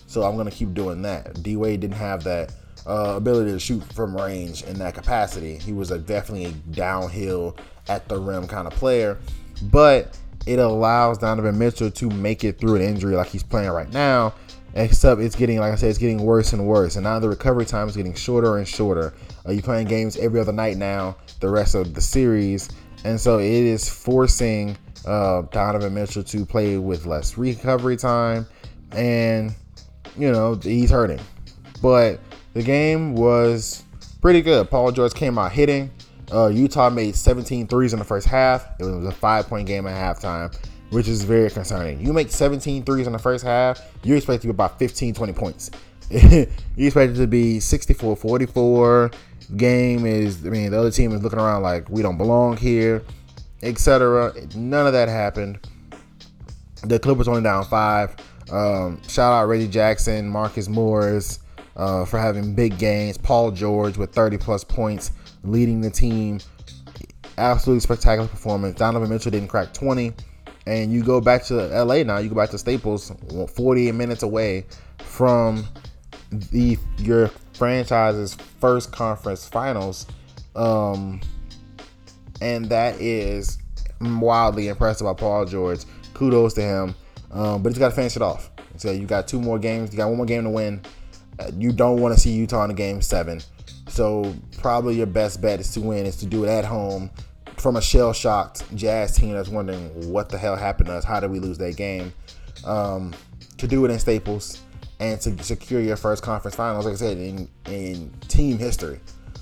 [0.07, 1.43] so I'm gonna keep doing that.
[1.43, 2.53] D Wade didn't have that
[2.87, 5.57] uh, ability to shoot from range in that capacity.
[5.57, 7.57] He was a definitely a downhill
[7.89, 9.19] at the rim kind of player,
[9.65, 13.93] but it allows Donovan Mitchell to make it through an injury like he's playing right
[13.93, 14.35] now.
[14.75, 17.67] Except it's getting, like I said, it's getting worse and worse, and now the recovery
[17.67, 19.13] time is getting shorter and shorter.
[19.45, 21.17] Are you playing games every other night now?
[21.41, 22.71] The rest of the series,
[23.03, 24.77] and so it is forcing
[25.07, 28.47] uh, Donovan Mitchell to play with less recovery time,
[28.93, 29.53] and
[30.17, 31.21] you know he's hurting.
[31.83, 32.21] But
[32.53, 33.83] the game was
[34.21, 34.71] pretty good.
[34.71, 35.91] Paul George came out hitting.
[36.33, 38.67] Uh, Utah made 17 threes in the first half.
[38.79, 40.55] It was a five point game at halftime,
[40.91, 42.05] which is very concerning.
[42.05, 45.33] You make 17 threes in the first half, you expect to be about 15, 20
[45.33, 45.71] points.
[46.11, 46.47] you
[46.79, 49.11] expect it to be 64 44.
[49.57, 53.03] Game is, I mean, the other team is looking around like we don't belong here,
[53.63, 54.33] etc.
[54.55, 55.67] None of that happened.
[56.85, 58.15] The Clippers only down five.
[58.51, 61.41] Um, shout out Reggie Jackson, Marcus Morris
[61.77, 63.19] uh, for having big games.
[63.19, 65.13] Paul George with 30 plus points
[65.45, 66.41] leading the team.
[67.39, 68.77] Absolutely spectacular performance.
[68.77, 70.13] Donovan Mitchell didn't crack 20.
[70.67, 73.11] And you go back to LA now, you go back to Staples,
[73.55, 74.67] 48 minutes away
[74.99, 75.67] from
[76.31, 80.07] the your franchise's first conference finals.
[80.55, 81.21] Um,
[82.41, 83.59] and that is
[84.01, 85.81] wildly impressive by Paul George.
[86.15, 86.95] Kudos to him.
[87.31, 88.51] Um, but he's got to finish it off.
[88.77, 89.93] So you got two more games.
[89.93, 90.83] You got one more game to win.
[91.57, 93.41] You don't want to see Utah in a game seven.
[93.91, 97.11] So probably your best bet is to win is to do it at home
[97.57, 101.05] from a shell shocked Jazz team that's wondering what the hell happened to us.
[101.05, 102.13] How did we lose that game?
[102.65, 103.13] Um,
[103.59, 104.63] to do it in Staples
[105.01, 109.01] and to secure your first conference finals, like I said, in in team history.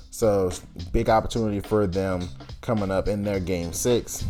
[0.09, 0.51] So
[0.91, 2.27] big opportunity for them
[2.61, 4.25] coming up in their game six.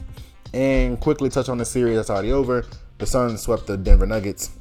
[0.53, 2.65] And quickly touch on the series that's already over.
[2.97, 4.51] The Suns swept the Denver Nuggets.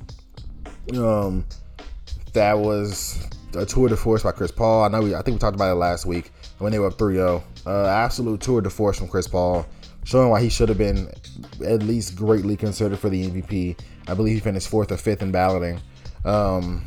[0.94, 1.44] Um,
[2.33, 4.85] that was a tour de force by Chris Paul.
[4.85, 6.99] I know we, I think we talked about it last week when they were up
[6.99, 7.43] 3-0.
[7.67, 9.67] Uh, absolute tour de force from Chris Paul,
[10.05, 11.11] showing why he should have been
[11.65, 13.79] at least greatly considered for the MVP.
[14.07, 15.81] I believe he finished fourth or fifth in balloting.
[16.25, 16.87] Um,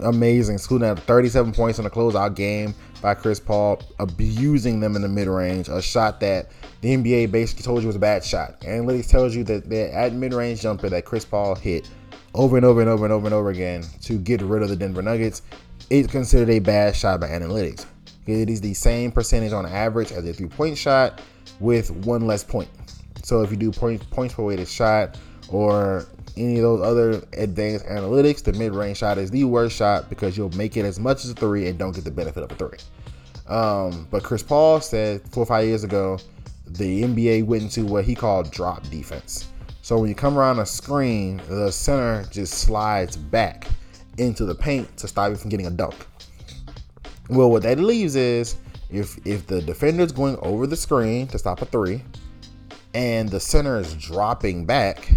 [0.00, 0.58] amazing.
[0.58, 5.08] Scooting at 37 points in a closeout game by Chris Paul, abusing them in the
[5.08, 5.68] mid range.
[5.68, 8.60] A shot that the NBA basically told you was a bad shot.
[8.60, 11.88] Analytics tells you that that mid range jumper that Chris Paul hit
[12.34, 14.76] over and over and over and over and over again to get rid of the
[14.76, 15.42] Denver Nuggets
[15.90, 17.86] is considered a bad shot by analytics.
[18.26, 21.20] It is the same percentage on average as a three point shot
[21.60, 22.68] with one less point.
[23.22, 25.18] So if you do point, points per weighted shot
[25.48, 30.08] or any of those other advanced analytics, the mid range shot is the worst shot
[30.08, 32.52] because you'll make it as much as a three and don't get the benefit of
[32.52, 32.78] a three.
[33.48, 36.18] Um, but Chris Paul said four or five years ago,
[36.66, 39.48] the NBA went into what he called drop defense.
[39.82, 43.66] So when you come around a screen, the center just slides back
[44.16, 46.06] into the paint to stop you from getting a dunk.
[47.28, 48.56] Well, what that leaves is
[48.90, 52.04] if if the defender is going over the screen to stop a three,
[52.94, 55.10] and the center is dropping back,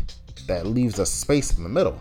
[0.48, 2.00] that leaves a space in the middle.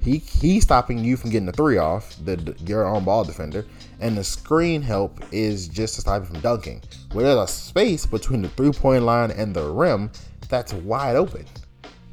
[0.00, 3.66] He he's stopping you from getting the three off, the your on ball defender,
[3.98, 6.80] and the screen help is just to stop you from dunking.
[7.10, 10.12] Where there's a space between the three point line and the rim,
[10.48, 11.44] that's wide open.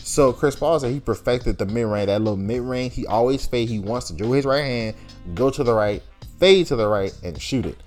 [0.04, 2.94] So Chris Paul said he perfected the mid range, that little mid range.
[2.94, 3.70] He always fade.
[3.70, 4.96] He wants to do his right hand,
[5.36, 6.02] go to the right,
[6.40, 7.78] fade to the right, and shoot it.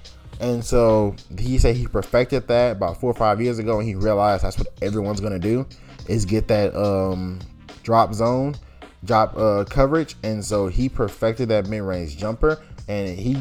[0.41, 3.95] And so he said he perfected that about four or five years ago, and he
[3.95, 5.67] realized that's what everyone's gonna do
[6.09, 7.41] is get that um,
[7.83, 8.55] drop zone,
[9.05, 10.17] drop uh, coverage.
[10.23, 13.37] And so he perfected that mid range jumper, and he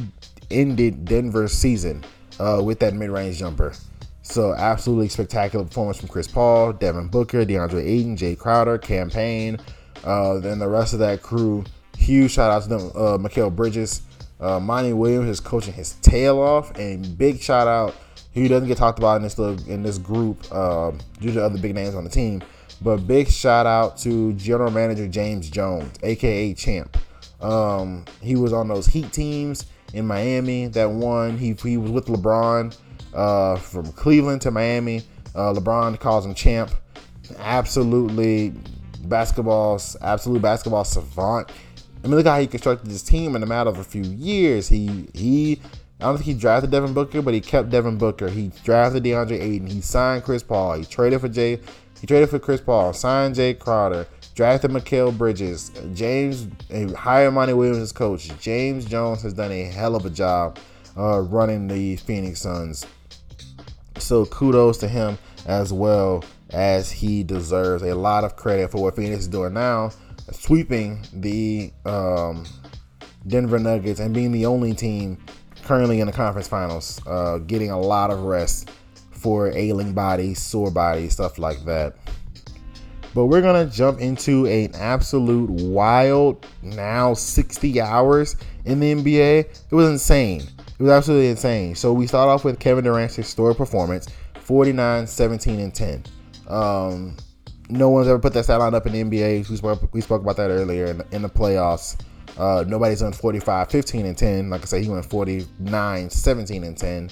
[0.52, 2.04] ended Denver's season
[2.40, 3.74] uh, with that mid range jumper.
[4.24, 9.60] So absolutely spectacular performance from Chris Paul, Devin Booker, DeAndre Ayton, Jae Crowder, Cam Payne,
[10.06, 11.66] uh, then the rest of that crew.
[11.98, 14.02] Huge shout out to them, uh, Mikal Bridges,
[14.40, 17.96] uh, Monty Williams is coaching his tail off, and big shout out.
[18.32, 21.60] He doesn't get talked about in this little, in this group uh, due to other
[21.60, 22.42] big names on the team,
[22.82, 26.98] but big shout out to General Manager James Jones, aka Champ.
[27.42, 31.38] Um, he was on those Heat teams in Miami that won.
[31.38, 32.76] He he was with LeBron
[33.14, 35.04] uh, from Cleveland to Miami.
[35.36, 36.72] Uh, LeBron calls him champ.
[37.40, 38.54] absolutely
[39.06, 41.52] basketball, absolute basketball savant.
[42.04, 44.68] I mean, look how he constructed his team in a matter of a few years.
[44.68, 45.62] He he
[46.00, 48.30] I don't think he drafted Devin Booker, but he kept Devin Booker.
[48.30, 49.68] He drafted DeAndre Ayton.
[49.68, 50.74] He signed Chris Paul.
[50.74, 51.62] He traded for Jae.
[52.02, 52.92] He traded for Chris Paul.
[52.92, 54.06] Signed Jae Crowder.
[54.36, 55.72] Drafted Mikal Bridges.
[55.94, 56.48] James
[56.94, 58.30] hired Monty Williams as coach.
[58.42, 60.58] James Jones has done a hell of a job
[60.98, 62.86] uh, running the Phoenix Suns.
[64.04, 68.98] So kudos to him as well as he deserves a lot of credit for what
[68.98, 69.92] Phoenix is doing now,
[70.32, 72.46] sweeping the um,
[73.26, 75.18] Denver Nuggets and being the only team
[75.64, 78.70] currently in the conference finals, uh, getting a lot of rest
[79.12, 81.96] for ailing bodies, sore bodies, stuff like that.
[83.16, 88.36] But we're gonna jump into an absolute wild now 60 hours
[88.66, 89.40] in the NBA.
[89.40, 90.44] It was insane.
[90.80, 91.76] It was absolutely insane.
[91.76, 96.04] So we start off with Kevin Durant's historic performance 49, 17, and 10.
[96.48, 97.16] Um,
[97.70, 99.50] no one's ever put that stat line up in the NBA.
[99.50, 102.00] We spoke, we spoke about that earlier in, in the playoffs.
[102.38, 104.50] Uh, nobody's done 45, 15, and 10.
[104.50, 107.10] Like I said, he went 49, 17, and 10.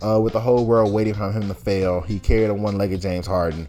[0.00, 3.26] Uh, with the whole world waiting for him to fail, he carried a one-legged James
[3.26, 3.66] Harden,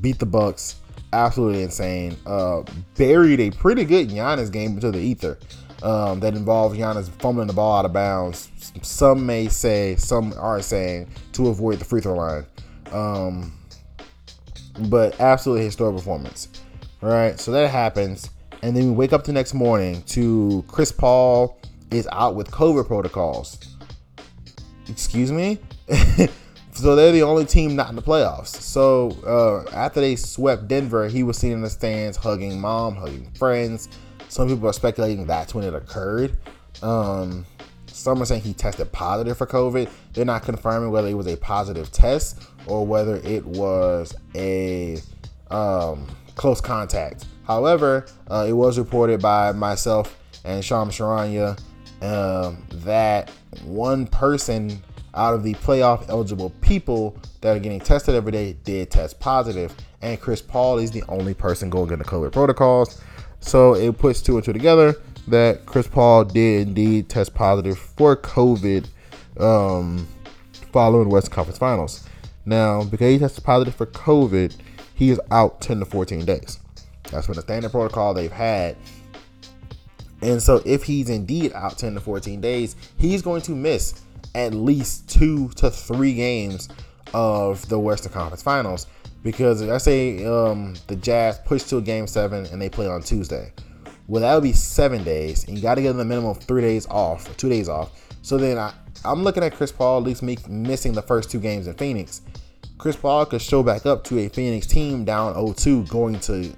[0.00, 0.76] beat the Bucks,
[1.12, 2.16] absolutely insane.
[2.26, 2.62] Uh,
[2.96, 5.38] buried a pretty good Giannis game into the ether
[5.82, 8.50] um, that involved Giannis fumbling the ball out of bounds.
[8.82, 12.46] Some may say, some are saying, to avoid the free throw line.
[12.92, 13.58] Um,
[14.88, 16.48] but absolutely historic performance.
[17.00, 18.30] Right, so that happens
[18.64, 21.60] and then we wake up the next morning to Chris Paul
[21.90, 23.58] is out with COVID protocols.
[24.88, 25.58] Excuse me?
[26.72, 28.46] so they're the only team not in the playoffs.
[28.46, 33.30] So uh, after they swept Denver, he was seen in the stands hugging mom, hugging
[33.32, 33.90] friends.
[34.30, 36.38] Some people are speculating that's when it occurred.
[36.82, 37.44] Um,
[37.94, 39.88] some are saying he tested positive for COVID.
[40.12, 44.98] They're not confirming whether it was a positive test or whether it was a
[45.50, 47.26] um, close contact.
[47.46, 51.58] However, uh, it was reported by myself and Shams Charania
[52.02, 53.30] um, that
[53.64, 54.82] one person
[55.14, 59.72] out of the playoff eligible people that are getting tested every day did test positive,
[60.02, 63.00] and Chris Paul is the only person going into COVID protocols.
[63.38, 64.96] So it puts two and two together
[65.28, 68.86] that Chris Paul did indeed test positive for COVID
[69.38, 70.06] um,
[70.72, 72.06] following West Conference Finals.
[72.46, 74.56] Now, because he tested positive for COVID,
[74.94, 76.60] he is out 10 to 14 days.
[77.10, 78.76] That's been the standard protocol they've had.
[80.20, 84.02] And so, if he's indeed out 10 to 14 days, he's going to miss
[84.34, 86.68] at least two to three games
[87.12, 88.86] of the Western Conference Finals.
[89.22, 93.02] Because I say um, the Jazz push to a game seven and they play on
[93.02, 93.52] Tuesday.
[94.06, 96.38] Well, that would be seven days, and you got to get them a minimum of
[96.38, 97.90] three days off, or two days off.
[98.22, 98.72] So then I,
[99.04, 102.22] I'm looking at Chris Paul at least me missing the first two games in Phoenix.
[102.76, 106.52] Chris Paul could show back up to a Phoenix team down 0-2 going to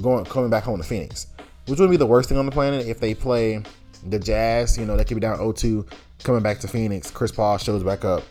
[0.00, 1.26] going coming back home to Phoenix,
[1.66, 3.62] which would be the worst thing on the planet if they play
[4.06, 4.78] the Jazz.
[4.78, 5.86] You know, they could be down 0-2
[6.22, 7.10] coming back to Phoenix.
[7.10, 8.22] Chris Paul shows back up,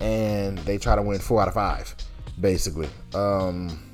[0.00, 1.94] and they try to win four out of five,
[2.40, 2.88] basically.
[3.14, 3.90] Um,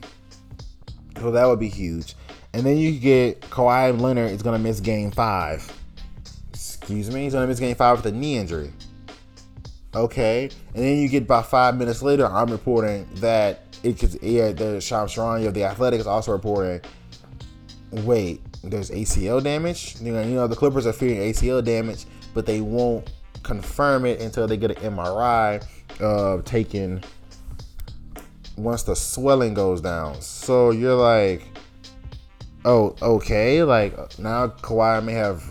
[1.20, 2.14] so that would be huge.
[2.55, 5.71] And then you get Kawhi Leonard is gonna miss Game Five.
[6.51, 8.73] Excuse me, he's gonna miss Game Five with a knee injury.
[9.95, 14.17] Okay, and then you get about five minutes later, I'm reporting that it could.
[14.23, 16.81] Yeah, the Shams Charania of the Athletics also reporting
[18.03, 19.97] wait, there's ACL damage.
[20.01, 23.11] You know, you know the Clippers are fearing ACL damage, but they won't
[23.43, 25.64] confirm it until they get an MRI
[26.01, 27.03] uh, taken
[28.57, 30.21] once the swelling goes down.
[30.21, 31.47] So you're like,
[32.64, 35.42] oh, okay, like now Kawhi may have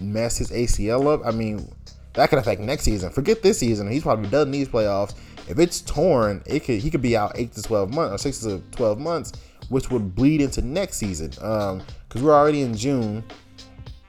[0.00, 1.22] messed his ACL up.
[1.24, 1.70] I mean,
[2.14, 3.10] that could affect next season.
[3.10, 3.90] Forget this season.
[3.90, 5.14] He's probably done these playoffs.
[5.48, 8.40] If it's torn, it could he could be out eight to twelve months or six
[8.40, 9.32] to twelve months
[9.68, 11.32] which would bleed into next season.
[11.40, 13.24] Um, because we're already in June.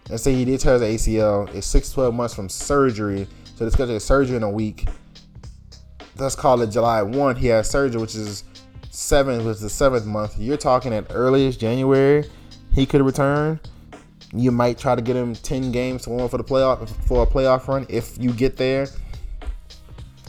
[0.10, 1.54] Let's say he did tear his ACL.
[1.56, 3.28] It's six to 12 months from surgery.
[3.56, 4.88] So they schedule a surgery in a week.
[6.18, 7.36] Let's call it July 1.
[7.36, 8.44] He has surgery, which is
[8.96, 10.40] seventh, is the seventh month.
[10.40, 12.30] You're talking at earliest January.
[12.74, 13.60] He could return.
[14.34, 17.28] You might try to get him 10 games to one for the playoff for a
[17.28, 18.88] playoff run if you get there.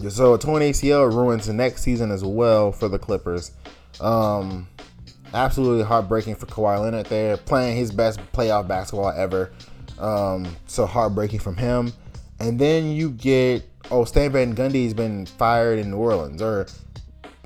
[0.09, 3.53] So a torn ACL ruins the next season as well for the Clippers.
[4.01, 4.69] Um,
[5.33, 9.53] absolutely heartbreaking for Kawhi Leonard there, playing his best playoff basketball ever.
[9.99, 11.93] Um, so heartbreaking from him.
[12.39, 16.67] And then you get oh Stan Van Gundy's been fired in New Orleans or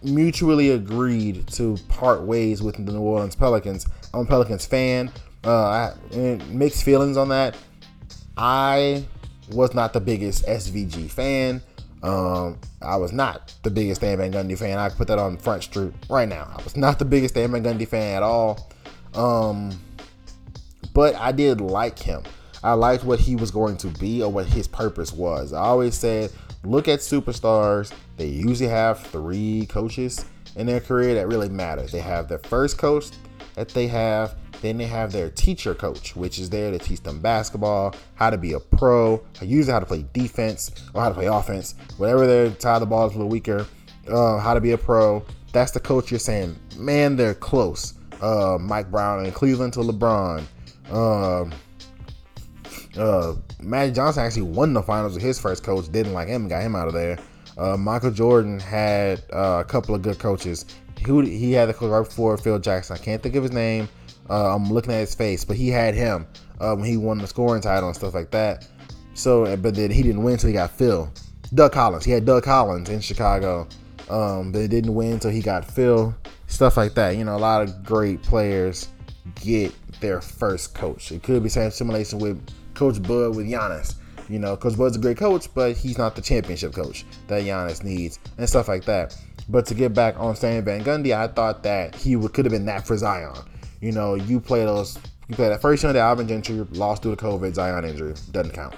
[0.03, 3.87] mutually agreed to part ways with the New Orleans Pelicans.
[4.15, 5.11] I'm a Pelicans fan.
[5.45, 7.57] Uh, I, mixed feelings on that.
[8.37, 9.05] I
[9.51, 11.63] was not the biggest SVG fan.
[12.03, 14.79] Um, I was not the biggest Stan Van Gundy fan.
[14.79, 16.51] I put that on Front Street right now.
[16.57, 18.71] I was not the biggest Stan Van Gundy fan at all.
[19.15, 19.79] Um,
[20.95, 22.23] but I did like him.
[22.63, 25.53] I liked what he was going to be or what his purpose was.
[25.53, 26.31] I always said,
[26.65, 27.93] look at superstars.
[28.17, 30.25] They usually have three coaches
[30.57, 31.83] in their career that really matter.
[31.83, 33.11] They have their first coach
[33.55, 37.21] that they have, then they have their teacher coach, which is there to teach them
[37.21, 41.27] basketball, how to be a pro, usually how to play defense or how to play
[41.27, 43.67] offense, whatever side of the ball is a little weaker,
[44.09, 45.25] uh, how to be a pro.
[45.53, 47.95] That's the coach you're saying, man, they're close.
[48.21, 50.45] Uh, Mike Brown in Cleveland to LeBron.
[50.91, 51.53] Um,
[52.97, 55.91] uh, Magic Johnson actually won the finals with his first coach.
[55.91, 57.19] Didn't like him, got him out of there.
[57.59, 60.65] Uh, Michael Jordan had uh, a couple of good coaches.
[60.97, 62.97] He, he had the coach right before Phil Jackson.
[62.97, 63.89] I can't think of his name.
[64.29, 66.27] Uh, I'm looking at his face, but he had him
[66.61, 68.67] uh, when he won the scoring title and stuff like that.
[69.15, 71.13] So, but then he didn't win until he got Phil.
[71.53, 72.05] Doug Collins.
[72.05, 73.67] He had Doug Collins in Chicago,
[74.11, 76.15] um, he didn't win until he got Phil.
[76.49, 77.17] Stuff like that.
[77.17, 78.89] You know, a lot of great players
[79.37, 81.13] get their first coach.
[81.13, 82.45] It could be same simulation with
[82.81, 83.97] Coach Bud with Giannis.
[84.31, 87.85] You know, Coach Bud's a great coach, but he's not the championship coach that Giannis
[87.85, 89.15] needs and stuff like that.
[89.51, 92.53] But to get back on Stan Van Gundy, I thought that he would, could have
[92.53, 93.37] been that for Zion.
[93.83, 97.15] You know, you play those, you play that first year that Alvin Gentry lost due
[97.15, 98.75] to COVID, Zion injury doesn't count.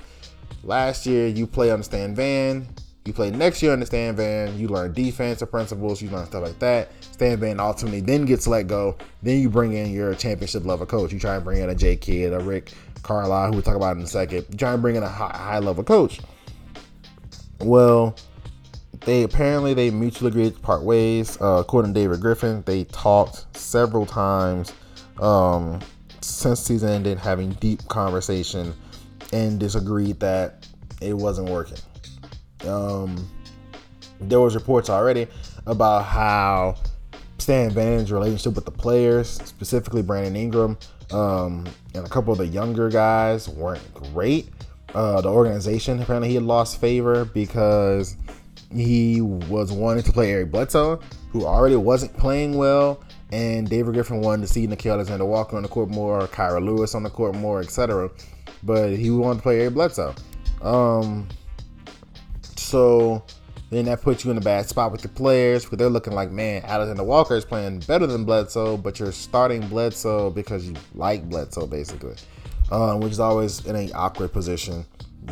[0.65, 2.67] Last year, you play on the Stan Van.
[3.05, 4.57] You play next year on the Stan Van.
[4.57, 6.01] You learn defensive principles.
[6.01, 6.91] You learn stuff like that.
[7.01, 8.97] Stan Van ultimately then gets let go.
[9.23, 11.12] Then you bring in your championship level coach.
[11.12, 13.97] You try and bring in a J Kidd, a Rick Carlisle, who we'll talk about
[13.97, 14.47] in a second.
[14.51, 16.21] You try and bring in a high, high level coach.
[17.59, 18.17] Well,
[19.01, 21.41] they apparently they mutually agreed to part ways.
[21.41, 24.73] Uh, according to David Griffin, they talked several times
[25.21, 25.81] um,
[26.21, 28.73] since season ended, having deep conversation,
[29.33, 30.69] and disagreed that
[31.01, 31.79] it wasn't working.
[32.66, 33.29] Um,
[34.20, 35.27] there was reports already
[35.66, 36.77] about how
[37.38, 40.79] Stan Van's relationship with the players, specifically Brandon Ingram,
[41.11, 44.48] um, and a couple of the younger guys weren't great.
[44.94, 48.16] Uh, the organization apparently he had lost favor because
[48.75, 54.20] he was wanting to play Eric Bledsoe, who already wasn't playing well, and David Griffin
[54.20, 57.35] wanted to see Nickeil Alexander Walker on the court more, Kira Lewis on the court
[57.35, 58.11] more, etc.
[58.62, 60.14] But he wanted to play Eric Bledsoe.
[60.61, 61.29] Um,
[62.73, 63.23] so
[63.69, 66.31] then that puts you in a bad spot with the players because they're looking like,
[66.31, 71.29] man, Alexander Walker is playing better than Bledsoe, but you're starting Bledsoe because you like
[71.29, 72.17] Bledsoe, basically,
[72.71, 74.87] um, which is always in an awkward position.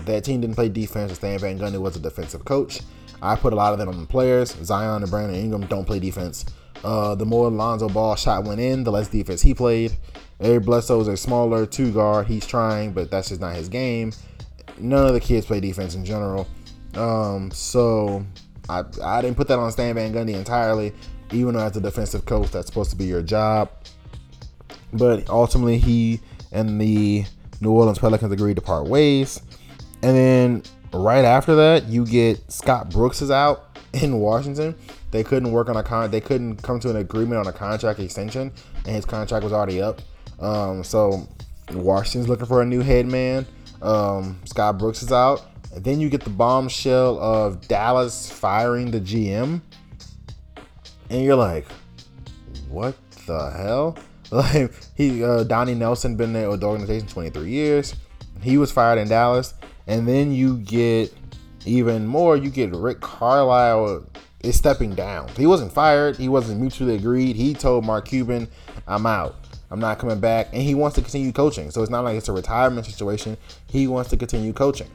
[0.04, 1.14] That team didn't play defense.
[1.14, 2.80] Stan Van Gundy was a defensive coach.
[3.22, 4.54] I put a lot of that on the players.
[4.62, 6.44] Zion and Brandon Ingram don't play defense.
[6.84, 9.96] Uh, the more Lonzo Ball shot went in, the less defense he played.
[10.40, 12.26] Eric Bledsoe is a smaller two guard.
[12.26, 14.12] He's trying, but that's just not his game.
[14.78, 16.46] None of the kids play defense in general.
[16.94, 18.24] Um, so
[18.68, 20.92] I, I didn't put that on Stan Van Gundy entirely,
[21.32, 23.70] even though as a defensive coach, that's supposed to be your job.
[24.92, 26.20] But ultimately, he
[26.52, 27.24] and the
[27.60, 29.40] New Orleans Pelicans agreed to part ways.
[30.02, 34.74] And then right after that, you get Scott Brooks is out in Washington.
[35.10, 36.10] They couldn't work on a con.
[36.10, 38.52] They couldn't come to an agreement on a contract extension,
[38.86, 40.00] and his contract was already up.
[40.38, 41.28] Um, so
[41.72, 43.46] Washington's looking for a new head man.
[43.82, 45.49] Um, Scott Brooks is out.
[45.74, 49.60] And then you get the bombshell of Dallas firing the GM.
[51.10, 51.66] And you're like,
[52.68, 53.98] what the hell?
[54.32, 57.96] Like he uh, Donnie Nelson been there with the organization 23 years.
[58.42, 59.54] He was fired in Dallas.
[59.88, 61.12] And then you get
[61.66, 64.06] even more, you get Rick Carlisle
[64.44, 65.28] is stepping down.
[65.36, 67.34] He wasn't fired, he wasn't mutually agreed.
[67.34, 68.46] He told Mark Cuban,
[68.86, 69.34] I'm out.
[69.70, 70.48] I'm not coming back.
[70.52, 71.70] And he wants to continue coaching.
[71.70, 73.36] So it's not like it's a retirement situation.
[73.68, 74.88] He wants to continue coaching.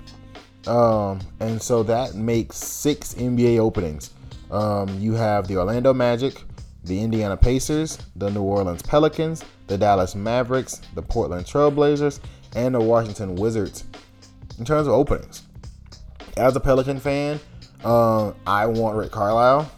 [0.68, 4.12] Um, and so that makes six NBA openings.
[4.52, 6.42] Um, you have the Orlando Magic,
[6.84, 12.20] the Indiana Pacers, the New Orleans Pelicans, the Dallas Mavericks, the Portland Trailblazers,
[12.56, 13.86] and the Washington Wizards.
[14.58, 15.44] In terms of openings,
[16.38, 17.40] as a Pelican fan,
[17.84, 19.72] uh, I want Rick Carlisle.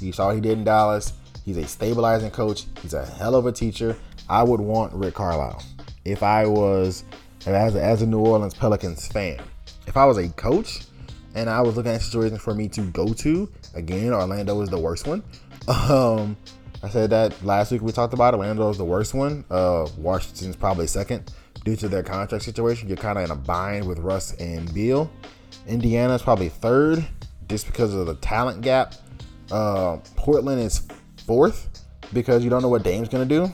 [0.00, 1.12] You saw he did in Dallas.
[1.44, 2.64] He's a stabilizing coach.
[2.80, 3.96] He's a hell of a teacher.
[4.28, 5.62] I would want Rick Carlisle
[6.04, 7.04] if I was
[7.46, 9.38] as as a New Orleans Pelicans fan
[9.86, 10.82] if I was a coach
[11.34, 14.78] and I was looking at situations for me to go to, again, Orlando is the
[14.78, 15.22] worst one.
[15.68, 16.36] Um,
[16.82, 19.44] I said that last week we talked about Orlando is the worst one.
[19.48, 21.32] Uh, Washington's probably second
[21.64, 22.88] due to their contract situation.
[22.88, 25.08] You're kind of in a bind with Russ and Beal.
[25.68, 27.06] Indiana's probably third
[27.48, 28.96] just because of the talent gap.
[29.52, 30.88] Uh, Portland is
[31.24, 33.52] fourth because you don't know what Dame's going to do.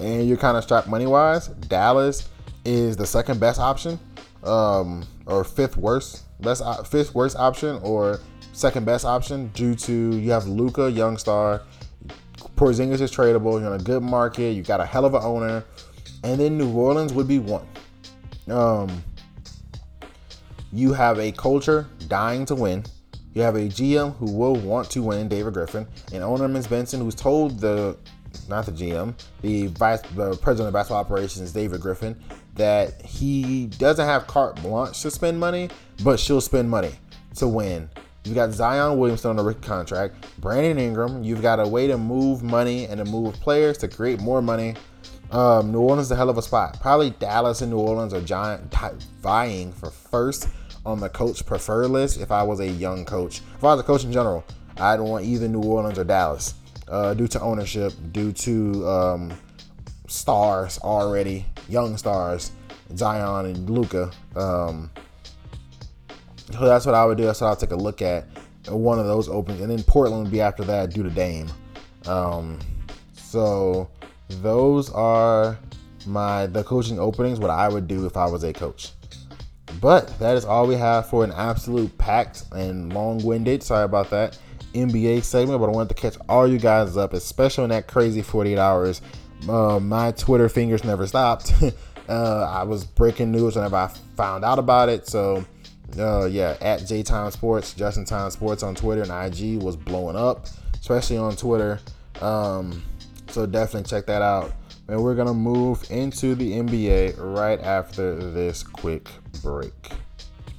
[0.00, 1.46] And you're kind of strapped money wise.
[1.46, 2.28] Dallas
[2.64, 4.00] is the second best option
[4.44, 8.20] um, or fifth worst best fifth worst option or
[8.52, 11.62] second best option due to you have Luka, young star.
[12.56, 13.60] Porzingis is tradable.
[13.60, 14.52] You're in a good market.
[14.52, 15.64] You got a hell of an owner,
[16.22, 17.66] and then New Orleans would be one.
[18.48, 19.02] Um,
[20.72, 22.84] you have a culture dying to win.
[23.32, 26.68] You have a GM who will want to win, David Griffin, and owner Ms.
[26.68, 27.96] Benson, who's told the
[28.48, 32.16] not the GM, the vice the president of basketball operations, David Griffin,
[32.54, 35.70] that he doesn't have carte blanche to spend money,
[36.02, 36.92] but she'll spend money
[37.36, 37.88] to win.
[38.24, 41.22] You've got Zion Williamson on a rookie contract, Brandon Ingram.
[41.22, 44.74] You've got a way to move money and to move players to create more money.
[45.30, 46.80] Um, New Orleans is a hell of a spot.
[46.80, 48.72] Probably Dallas and New Orleans are giant
[49.20, 50.48] vying for first
[50.86, 52.18] on the coach prefer list.
[52.18, 54.44] If I was a young coach, if I was a coach in general,
[54.78, 56.54] I'd want either New Orleans or Dallas
[56.88, 59.32] uh, due to ownership, due to um,
[60.06, 62.52] stars already, young stars,
[62.96, 64.10] Zion and Luka.
[64.36, 64.90] Um,
[66.52, 67.24] so that's what I would do.
[67.24, 68.26] That's what I'll take a look at
[68.68, 71.48] one of those openings, and then Portland would be after that due to Dame.
[72.06, 72.58] Um,
[73.12, 73.90] so
[74.28, 75.58] those are
[76.06, 77.40] my the coaching openings.
[77.40, 78.92] What I would do if I was a coach.
[79.80, 83.62] But that is all we have for an absolute packed and long-winded.
[83.62, 84.38] Sorry about that.
[84.74, 88.22] NBA segment, but I wanted to catch all you guys up, especially in that crazy
[88.22, 89.00] 48 hours.
[89.48, 91.52] Uh, my Twitter fingers never stopped.
[92.08, 95.06] uh, I was breaking news whenever I found out about it.
[95.06, 95.44] So,
[95.98, 100.16] uh, yeah, at J Time Sports, Justin Time Sports on Twitter and IG was blowing
[100.16, 100.46] up,
[100.80, 101.80] especially on Twitter.
[102.20, 102.82] Um,
[103.28, 104.52] so definitely check that out.
[104.88, 109.08] And we're gonna move into the NBA right after this quick
[109.42, 109.72] break.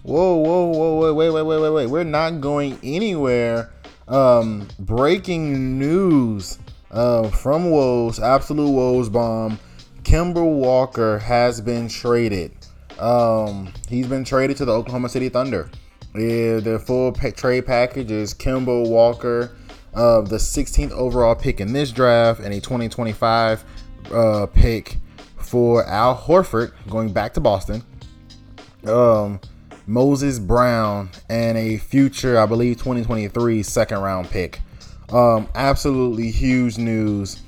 [0.04, 1.86] Whoa, whoa, whoa, wait, wait, wait, wait, wait.
[1.88, 3.72] We're not going anywhere
[4.08, 6.60] um, breaking news
[6.92, 9.60] uh, from Woj, Absolute Woj Bomb.
[10.04, 12.52] Kemba Walker has been traded.
[13.00, 15.70] Um, he's been traded to the Oklahoma City Thunder.
[16.14, 19.56] Yeah, the full trade package is Kemba Walker,
[19.94, 23.66] uh, the 16th overall pick in this draft, and a 2025
[24.14, 24.98] uh, pick
[25.38, 27.84] for Al Horford going back to Boston.
[28.86, 29.42] Um,
[29.88, 34.62] Moses Brown, and a future, I believe, 2023 second round pick.
[35.10, 37.42] Um, absolutely huge news.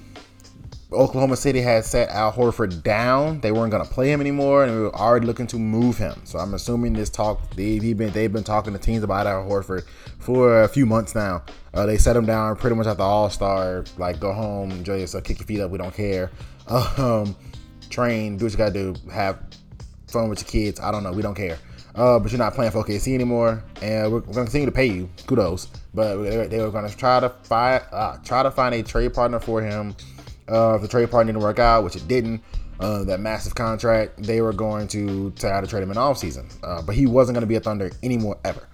[0.94, 3.42] Oklahoma City had set Al Horford down.
[3.42, 6.22] They weren't going to play him anymore, and we were already looking to move him.
[6.24, 9.86] So I'm assuming this talk they've been they've been talking to teams about Al Horford
[10.20, 11.44] for a few months now.
[11.74, 14.96] Uh, they set him down pretty much at the All Star, like go home, enjoy
[14.96, 15.72] yourself, kick your feet up.
[15.72, 16.32] We don't care.
[16.70, 17.38] Um,
[17.90, 19.40] train, do what you got to do, have
[20.08, 20.82] fun with your kids.
[20.82, 21.14] I don't know.
[21.14, 21.58] We don't care.
[21.98, 24.72] Uh, but you're not playing for OKC anymore, and we're, we're going to continue to
[24.72, 25.10] pay you.
[25.26, 28.84] Kudos, but they, they were going to try to find uh, try to find a
[28.84, 29.96] trade partner for him.
[30.48, 32.42] Uh, if the trade partner didn't work out, which it didn't,
[32.80, 36.48] uh, that massive contract, they were going to try to trade him in off season.
[36.64, 38.68] Uh, but he wasn't going to be a Thunder anymore ever.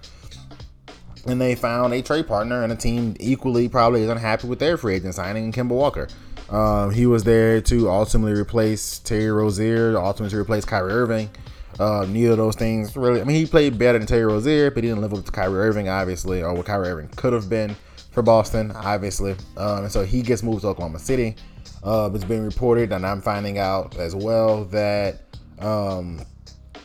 [1.26, 4.76] And they found a trade partner and a team equally probably is unhappy with their
[4.76, 6.08] free agent signing, Kemba Walker.
[6.50, 11.30] Um, he was there to ultimately replace Terry Rozier, ultimately replace Kyrie Irving.
[11.78, 13.20] Uh, neither of those things really.
[13.20, 15.58] I mean, he played better than Terry Rozier, but he didn't live up to Kyrie
[15.58, 17.74] Irving, obviously, or what Kyrie Irving could have been
[18.12, 19.32] for Boston, obviously.
[19.56, 21.34] Um, and so he gets moved to Oklahoma City.
[21.82, 25.20] Uh, it's been reported, and I'm finding out as well that
[25.58, 26.24] um,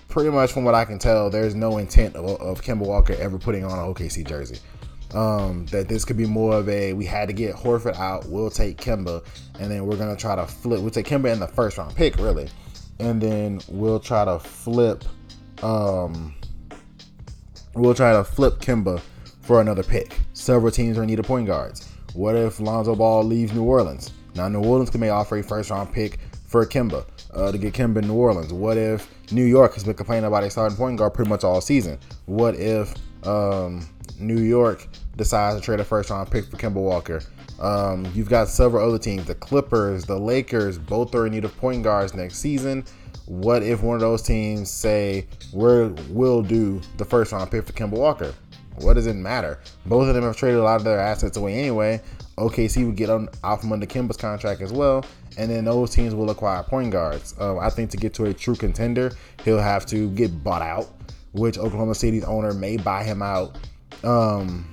[0.08, 3.38] pretty much from what I can tell, there's no intent of, of Kemba Walker ever
[3.38, 4.60] putting on an OKC jersey.
[5.14, 8.52] Um, that this could be more of a we had to get Horford out, we'll
[8.52, 9.26] take Kemba,
[9.60, 10.82] and then we're gonna try to flip.
[10.82, 12.48] We'll take Kemba in the first round pick, really
[13.00, 15.04] and then we'll try to flip
[15.64, 16.34] um
[17.74, 19.02] we'll try to flip Kemba
[19.42, 20.20] for another pick.
[20.34, 21.90] Several teams are in need of point guards.
[22.14, 24.12] What if Lonzo Ball leaves New Orleans?
[24.36, 27.74] Now New Orleans can may offer a first round pick for Kemba uh, to get
[27.74, 28.54] Kemba in New Orleans.
[28.54, 31.62] What if New York has been complaining about a starting point guard pretty much all
[31.62, 31.98] season?
[32.26, 32.94] What if
[33.26, 33.88] um,
[34.20, 37.22] New York decides to trade a first round pick for Kemba Walker?
[37.60, 41.56] Um, you've got several other teams, the Clippers, the Lakers, both are in need of
[41.58, 42.86] point guards next season.
[43.26, 47.74] What if one of those teams say we will do the first round pick for
[47.74, 48.34] Kemba Walker?
[48.78, 49.60] What does it matter?
[49.86, 52.02] Both of them have traded a lot of their assets away anyway.
[52.38, 55.06] OKC would get on, out from under Kemba's contract as well,
[55.38, 57.36] and then those teams will acquire point guards.
[57.40, 59.12] Um, I think to get to a true contender,
[59.44, 60.88] he'll have to get bought out,
[61.34, 63.58] which Oklahoma City's owner may buy him out.
[64.04, 64.66] Um,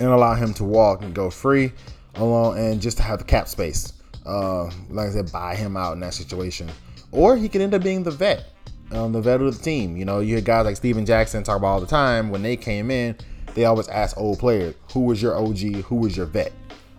[0.00, 1.72] and allow him to walk and go free
[2.16, 3.92] along and just to have the cap space.
[4.26, 6.68] Uh, like I said, buy him out in that situation.
[7.12, 8.46] Or he could end up being the vet,
[8.92, 9.96] um, the vet of the team.
[9.96, 12.56] You know, you had guys like Stephen Jackson talk about all the time when they
[12.56, 13.16] came in,
[13.54, 16.52] they always ask old players, who was your OG, who was your vet?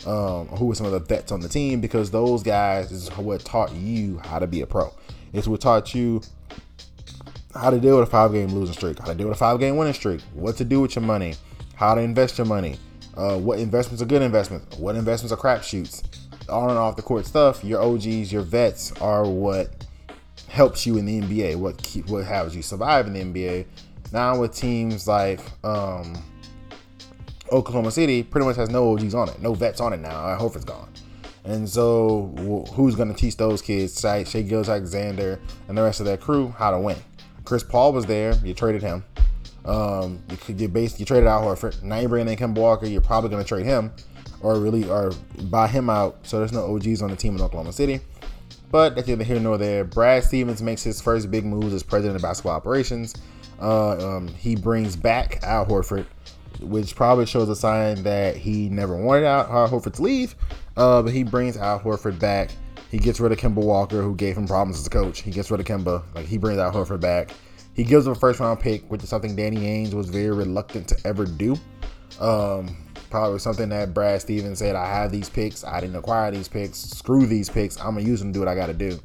[0.06, 3.42] Um, who were some of the vets on the team because those guys is what
[3.42, 4.92] taught you how to be a pro.
[5.32, 6.22] It's what taught you
[7.54, 9.60] how to deal with a five game losing streak, how to deal with a five
[9.60, 11.36] game winning streak, what to do with your money,
[11.76, 12.78] how to invest your money,
[13.16, 16.04] uh, what investments are good investments, what investments are crapshoots,
[16.50, 17.64] on and off the court stuff.
[17.64, 19.86] Your OGs, your vets are what
[20.48, 23.66] helps you in the NBA, what keep, what helps you survive in the NBA.
[24.12, 26.22] Now with teams like um,
[27.52, 30.26] Oklahoma City, pretty much has no OGs on it, no vets on it now.
[30.26, 30.92] I hope it's gone.
[31.44, 36.22] And so, who's going to teach those kids, Shai Gilgeous-Alexander, and the rest of that
[36.22, 36.98] crew, how to win?
[37.46, 38.36] Chris Paul was there.
[38.44, 39.04] You traded him.
[39.66, 41.00] Um, you could get.
[41.00, 41.82] You traded out Horford.
[41.84, 42.86] Now you bring in Kemba Walker.
[42.86, 43.92] You're probably going to trade him,
[44.42, 45.12] or really, or
[45.44, 46.18] buy him out.
[46.24, 48.02] So there's no OGs on the team in Oklahoma City.
[48.72, 49.84] But that's neither here nor there.
[49.84, 53.16] Brad Stevens makes his first big moves as president of basketball operations.
[53.62, 56.06] Uh, um, he brings back Al Horford,
[56.62, 60.36] which probably shows a sign that he never wanted Al Horford to leave.
[60.78, 62.50] Uh, but he brings Al Horford back.
[62.90, 65.22] He gets rid of Kemba Walker, who gave him problems as a coach.
[65.22, 66.04] He gets rid of Kemba.
[66.16, 67.32] Like he brings Al Horford back.
[67.74, 70.88] He gives him a first round pick, which is something Danny Ainge was very reluctant
[70.90, 71.58] to ever do.
[72.20, 72.76] Um,
[73.10, 75.64] probably something that Brad Stevens said, I have these picks.
[75.64, 76.78] I didn't acquire these picks.
[76.78, 77.78] Screw these picks.
[77.78, 79.00] I'm going to use them to do what I got to do.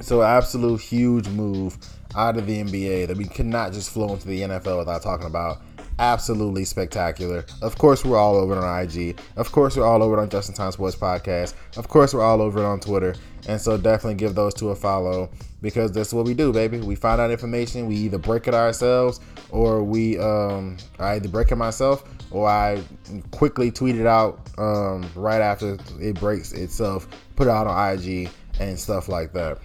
[0.00, 1.76] So, absolute huge move
[2.16, 5.26] out of the NBA that we could not just flow into the NFL without talking
[5.26, 5.62] about
[5.98, 7.44] absolutely spectacular.
[7.60, 9.18] Of course, we're all over it on IG.
[9.36, 11.54] Of course, we're all over it on Justin Time Sports Podcast.
[11.76, 13.14] Of course, we're all over it on Twitter.
[13.48, 15.30] And so definitely give those two a follow
[15.60, 16.78] because that's what we do, baby.
[16.78, 19.20] We find out information, we either break it ourselves
[19.50, 22.82] or we um I either break it myself or I
[23.30, 28.30] quickly tweet it out um, right after it breaks itself, put it out on IG
[28.58, 29.58] and stuff like that.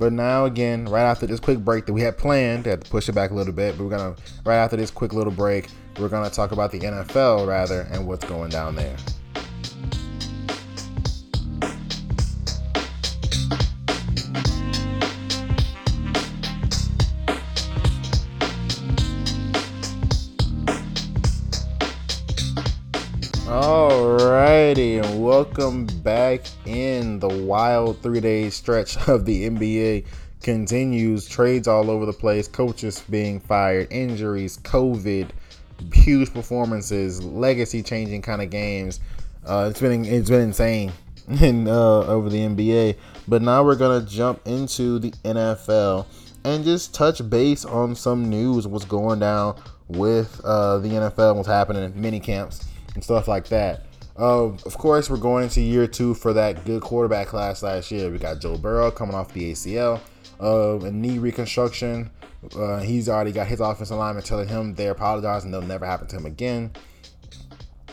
[0.00, 3.10] But now again, right after this quick break that we had planned, had to push
[3.10, 6.08] it back a little bit, but we're gonna right after this quick little break, we're
[6.08, 8.96] gonna talk about the NFL rather and what's going down there.
[23.50, 30.06] Alrighty, and welcome back in the wild three day stretch of the NBA
[30.40, 31.28] continues.
[31.28, 35.30] Trades all over the place, coaches being fired, injuries, COVID,
[35.92, 39.00] huge performances, legacy changing kind of games.
[39.44, 40.92] Uh, it's been it's been insane
[41.40, 42.94] in uh, over the NBA.
[43.26, 46.06] But now we're gonna jump into the NFL
[46.44, 51.48] and just touch base on some news, what's going down with uh, the NFL, what's
[51.48, 52.69] happening in mini camps
[53.00, 53.86] and stuff like that.
[54.18, 58.10] Uh, of course, we're going into year two for that good quarterback class last year.
[58.10, 60.00] We got Joe Burrow coming off the ACL,
[60.38, 62.10] uh, a knee reconstruction.
[62.54, 66.06] Uh, he's already got his offensive lineman telling him they apologize and they'll never happen
[66.08, 66.70] to him again.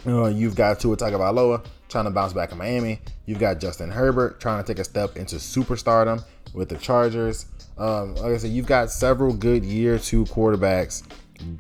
[0.06, 3.00] Uh, you've got Tua Tagovailoa trying to bounce back in Miami.
[3.26, 6.22] You've got Justin Herbert trying to take a step into superstardom
[6.54, 7.46] with the Chargers.
[7.78, 11.08] Um, like I said, you've got several good year two quarterbacks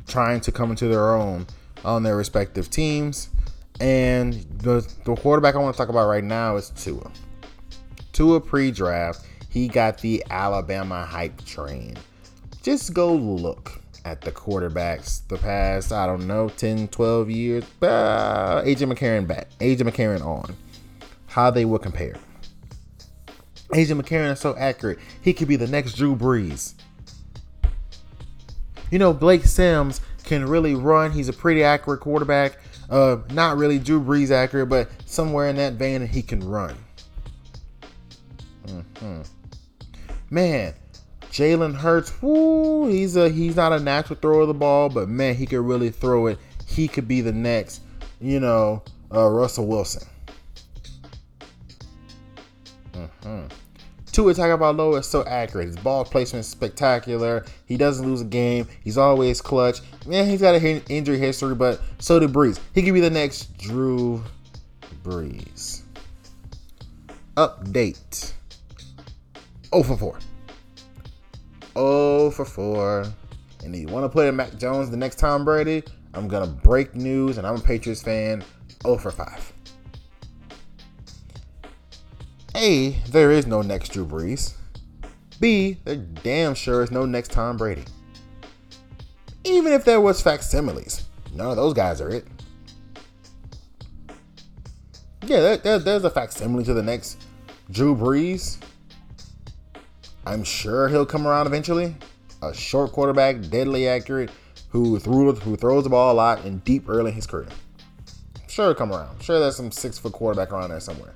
[0.05, 1.47] trying to come into their own
[1.85, 3.29] on their respective teams.
[3.79, 7.11] And the, the quarterback I want to talk about right now is Tua.
[8.11, 11.95] Tua pre draft, he got the Alabama hype train.
[12.63, 17.63] Just go look at the quarterbacks the past, I don't know, 10, 12 years.
[17.81, 20.55] Uh, AJ McCarron back, AJ McCarron on.
[21.27, 22.15] How they would compare.
[23.69, 24.97] AJ McCarron is so accurate.
[25.21, 26.73] He could be the next Drew Brees.
[28.89, 31.11] You know, Blake Sims can really run.
[31.11, 32.59] He's a pretty accurate quarterback.
[32.89, 36.77] Uh, not really Drew Brees accurate, but somewhere in that vein, he can run.
[38.65, 39.21] Mm-hmm.
[40.29, 40.73] Man,
[41.31, 45.35] Jalen Hurts, whoo, he's a he's not a natural thrower of the ball, but man,
[45.35, 46.39] he could really throw it.
[46.65, 47.81] He could be the next,
[48.19, 48.83] you know,
[49.13, 50.07] uh, Russell Wilson.
[52.93, 53.47] Mm-hmm.
[54.17, 55.67] Tua Tagovailoa is so accurate.
[55.67, 57.45] His ball placement is spectacular.
[57.67, 58.67] He doesn't lose a game.
[58.83, 59.81] He's always clutch.
[60.07, 62.59] Man, he's got an injury history, but so did Brees.
[62.73, 64.23] He could be the next Drew
[65.03, 65.83] Brees.
[67.35, 68.33] Update.
[69.69, 70.19] 0 for 4.
[71.75, 73.05] 0 for 4.
[73.65, 75.83] And if you want to play Mac Jones the next Tom Brady?
[76.15, 78.43] I'm going to break news, and I'm a Patriots fan.
[78.81, 79.53] 0 for 5.
[82.57, 84.55] A, there is no next Drew Brees.
[85.39, 87.85] B, there damn sure is no next Tom Brady.
[89.43, 91.03] Even if there was facsimiles,
[91.35, 92.25] none of those guys are it.
[95.21, 97.23] Yeah, there, there, there's a facsimile to the next
[97.69, 98.57] Drew Brees.
[100.25, 101.95] I'm sure he'll come around eventually.
[102.41, 104.31] A short quarterback, deadly accurate,
[104.69, 107.49] who threw who throws the ball a lot and deep early in his career.
[108.47, 109.21] Sure, come around.
[109.21, 111.13] Sure, there's some six foot quarterback around there somewhere.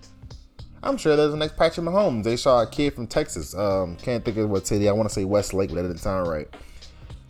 [0.84, 2.24] I'm sure there's the next Patrick Mahomes.
[2.24, 3.54] They saw a kid from Texas.
[3.56, 4.90] Um, can't think of what city.
[4.90, 6.48] I want to say Westlake, but that didn't sound right.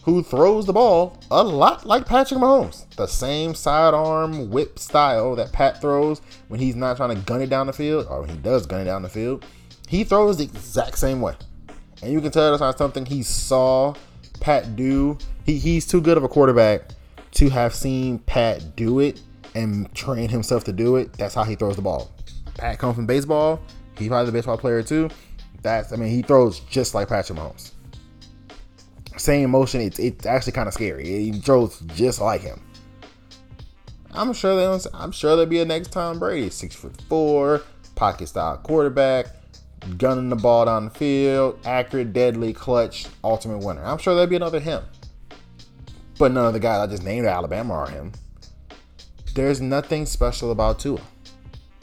[0.04, 2.90] Who throws the ball a lot like Patrick Mahomes.
[2.96, 7.50] The same sidearm whip style that Pat throws when he's not trying to gun it
[7.50, 9.46] down the field, or when he does gun it down the field.
[9.88, 11.36] He throws the exact same way.
[12.02, 13.94] And you can tell that's not something he saw
[14.40, 15.18] Pat do.
[15.46, 16.84] He, he's too good of a quarterback
[17.34, 19.22] to have seen Pat do it
[19.54, 21.14] and train himself to do it.
[21.14, 22.10] That's how he throws the ball.
[22.56, 23.60] Pat comes from baseball.
[23.98, 25.10] He's probably the baseball player too.
[25.62, 27.72] That's I mean he throws just like Patrick Mahomes.
[29.18, 29.82] Same motion.
[29.82, 31.06] It's it's actually kind of scary.
[31.06, 32.62] He throws just like him.
[34.14, 37.62] I'm sure they I'm sure there'll be a next Tom Brady, six foot four,
[37.96, 39.28] pocket style quarterback,
[39.98, 43.84] gunning the ball down the field, accurate, deadly, clutch, ultimate winner.
[43.84, 44.84] I'm sure there'll be another him.
[46.18, 48.12] But none of the guys I just named Alabama are him.
[49.34, 51.00] There's nothing special about Tua.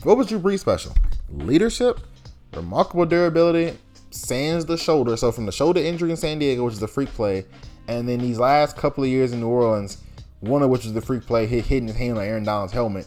[0.09, 0.95] What was Drew Brees special?
[1.29, 2.01] Leadership,
[2.55, 3.77] remarkable durability,
[4.09, 5.19] sands the shoulder.
[5.19, 7.45] So from the shoulder injury in San Diego, which is a freak play,
[7.89, 9.99] and then these last couple of years in New Orleans,
[10.41, 13.07] one of which was the freak play, hit hitting his hand on Aaron Donald's helmet.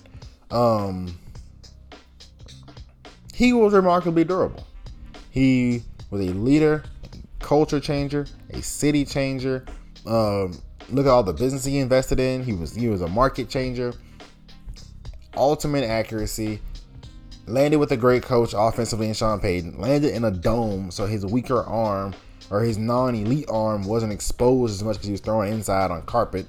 [0.52, 1.18] Um,
[3.34, 4.68] he was remarkably durable.
[5.32, 5.82] He
[6.12, 6.84] was a leader,
[7.39, 9.66] culture changer, a city changer.
[10.06, 10.56] Um,
[10.91, 12.43] look at all the business he invested in.
[12.43, 13.91] He was he was a market changer.
[15.36, 16.60] Ultimate accuracy,
[17.48, 21.26] landed with a great coach offensively in Sean Payton, landed in a dome, so his
[21.26, 22.14] weaker arm
[22.50, 26.46] or his non-elite arm wasn't exposed as much because he was throwing inside on carpet.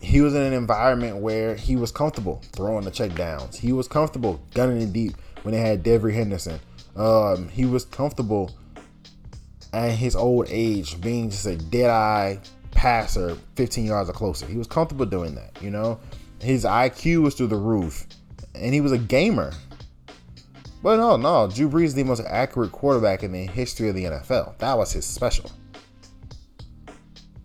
[0.00, 3.58] He was in an environment where he was comfortable throwing the check downs.
[3.58, 6.60] He was comfortable gunning it deep when they had Devery Henderson.
[6.96, 8.50] Um, he was comfortable
[9.72, 12.40] at his old age being just a dead eye
[12.70, 14.46] passer 15 yards or closer.
[14.46, 16.00] He was comfortable doing that, you know?
[16.40, 18.06] His IQ was through the roof
[18.54, 19.52] and he was a gamer.
[20.82, 24.04] But no, no, Drew Brees is the most accurate quarterback in the history of the
[24.04, 24.56] NFL.
[24.58, 25.50] That was his special.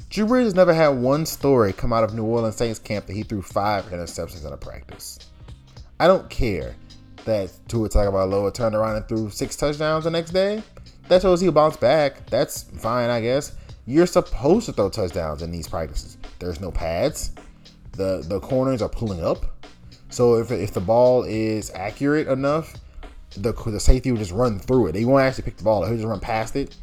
[0.10, 3.14] Drew Brees has never had one story come out of New Orleans Saints camp that
[3.14, 5.20] he threw five interceptions in a practice.
[6.00, 6.76] I don't care
[7.26, 10.64] that Tua Tagovailoa turned around and threw six touchdowns the next day.
[11.10, 12.30] That shows he'll bounce back.
[12.30, 13.54] That's fine, I guess.
[13.86, 16.18] You're supposed to throw touchdowns in these practices.
[16.40, 17.32] There's no pads.
[17.92, 19.46] The the corners are pulling up.
[20.16, 22.74] So if, if the ball is accurate enough,
[23.36, 24.96] the, the safety will just run through it.
[24.96, 25.84] He won't actually pick the ball.
[25.84, 26.74] He'll just run past it.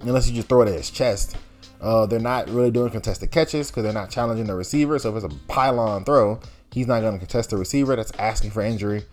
[0.00, 1.36] Unless you just throw it at his chest.
[1.82, 4.98] Uh, they're not really doing contested catches because they're not challenging the receiver.
[4.98, 6.40] So if it's a pylon throw,
[6.72, 9.04] he's not going to contest the receiver that's asking for injury.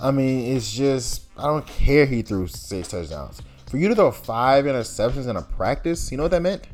[0.00, 3.42] I mean, it's just, I don't care he threw six touchdowns.
[3.68, 6.66] For you to throw five interceptions in a practice, you know what that meant?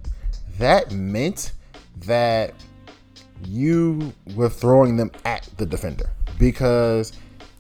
[0.59, 1.51] That meant
[2.05, 2.55] that
[3.45, 7.12] you were throwing them at the defender because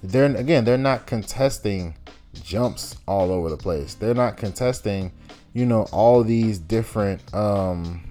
[0.02, 1.94] they're again they're not contesting
[2.42, 3.94] jumps all over the place.
[3.94, 5.12] They're not contesting,
[5.52, 8.04] you know, all these different um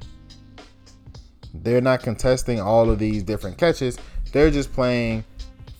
[1.53, 3.97] they're not contesting all of these different catches.
[4.31, 5.23] They're just playing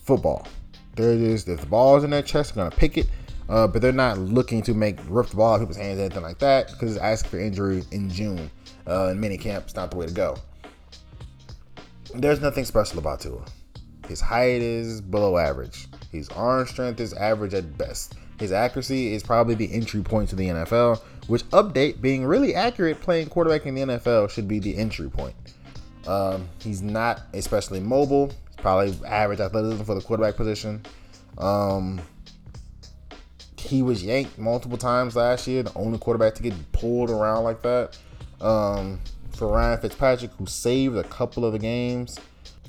[0.04, 0.46] football.
[0.94, 3.08] They're just if the ball's in their chest, they're gonna pick it.
[3.48, 6.22] Uh, but they're not looking to make rip the ball out of people's hands, anything
[6.22, 8.50] like that, because it's asking for injury in June.
[8.88, 10.36] Uh, in mini camp, not the way to go
[12.18, 13.44] there's nothing special about Tua.
[14.08, 15.88] His height is below average.
[16.12, 18.14] His arm strength is average at best.
[18.38, 23.00] His accuracy is probably the entry point to the NFL, which update being really accurate
[23.00, 25.34] playing quarterback in the NFL should be the entry point.
[26.06, 28.28] Um, he's not especially mobile.
[28.28, 30.82] He's probably average athleticism for the quarterback position.
[31.38, 32.00] Um,
[33.58, 37.62] he was yanked multiple times last year, the only quarterback to get pulled around like
[37.62, 37.98] that.
[38.40, 39.00] Um,
[39.36, 42.18] for Ryan Fitzpatrick, who saved a couple of the games,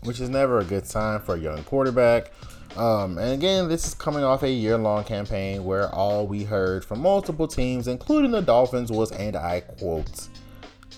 [0.04, 2.32] which is never a good sign for a young quarterback.
[2.76, 6.86] Um, and again, this is coming off a year long campaign where all we heard
[6.86, 10.28] from multiple teams, including the Dolphins, was, and I quote,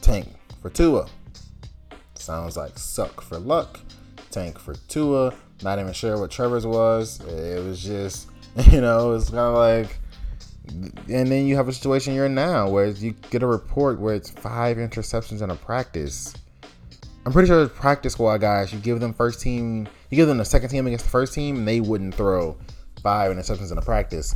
[0.02, 0.28] tank
[0.62, 1.08] for Tua.
[2.16, 3.80] Sounds like suck for luck,
[4.32, 5.34] tank for Tua.
[5.64, 7.22] Not even sure what Trevor's was.
[7.22, 8.28] It was just,
[8.72, 9.99] you know, it's kind of like
[10.70, 14.16] and then you have a situation you're in now where you get a report where
[14.16, 16.34] it's five interceptions in a practice.
[17.26, 20.46] I'm pretty sure practice squad guys, you give them first team, you give them the
[20.46, 22.58] second team against the first team, and they wouldn't throw
[23.04, 24.36] five interceptions in a practice.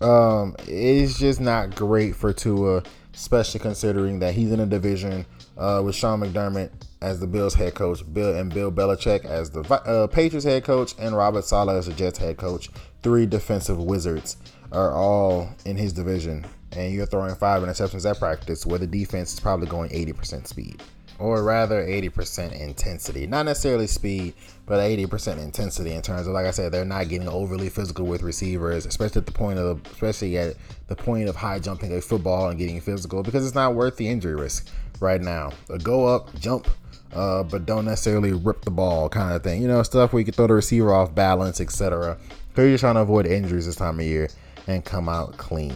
[0.00, 2.82] Um, it's just not great for Tua,
[3.14, 5.24] especially considering that he's in a division
[5.56, 6.70] uh, with Sean McDermott
[7.00, 10.94] as the Bills head coach, Bill and Bill Belichick as the uh, Patriots head coach,
[10.98, 12.70] and Robert Saleh as the Jets head coach.
[13.02, 14.36] Three defensive wizards
[14.72, 19.34] are all in his division, and you're throwing five interceptions at practice where the defense
[19.34, 20.82] is probably going 80% speed.
[21.18, 23.26] or rather 80% intensity.
[23.26, 24.34] Not necessarily speed,
[24.66, 28.22] but 80% intensity in terms of, like I said, they're not getting overly physical with
[28.22, 30.56] receivers, especially at the point of, especially at
[30.88, 34.06] the point of high jumping a football and getting physical, because it's not worth the
[34.08, 34.68] injury risk
[35.00, 35.52] right now.
[35.70, 36.68] A go up, jump,
[37.12, 39.62] uh, but don't necessarily rip the ball kind of thing.
[39.62, 42.18] You know, stuff where you can throw the receiver off balance, etc.
[42.48, 44.28] Because you're trying to avoid injuries this time of year
[44.66, 45.74] and come out clean.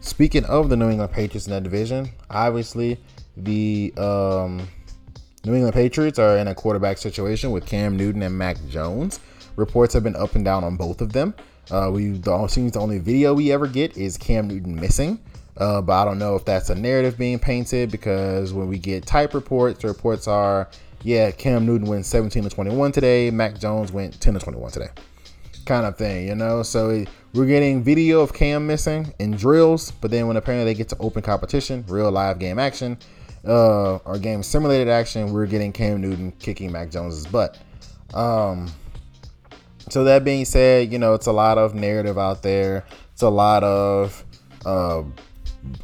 [0.00, 2.98] Speaking of the New England Patriots in that division, obviously
[3.36, 4.68] the um,
[5.44, 9.20] New England Patriots are in a quarterback situation with Cam Newton and Mac Jones.
[9.56, 11.34] Reports have been up and down on both of them.
[11.70, 15.18] Uh, we the seems the only video we ever get is Cam Newton missing.
[15.58, 19.06] Uh, but I don't know if that's a narrative being painted because when we get
[19.06, 20.68] type reports, the reports are,
[21.02, 24.88] yeah, Cam Newton went 17 to 21 today, Mac Jones went 10 to 21 today,
[25.64, 26.62] kind of thing, you know.
[26.62, 30.90] So we're getting video of Cam missing in drills, but then when apparently they get
[30.90, 32.98] to open competition, real live game action,
[33.46, 37.58] uh, or game simulated action, we're getting Cam Newton kicking Mac Jones's butt.
[38.12, 38.70] Um,
[39.88, 42.84] so that being said, you know it's a lot of narrative out there.
[43.12, 44.24] It's a lot of
[44.66, 45.02] uh,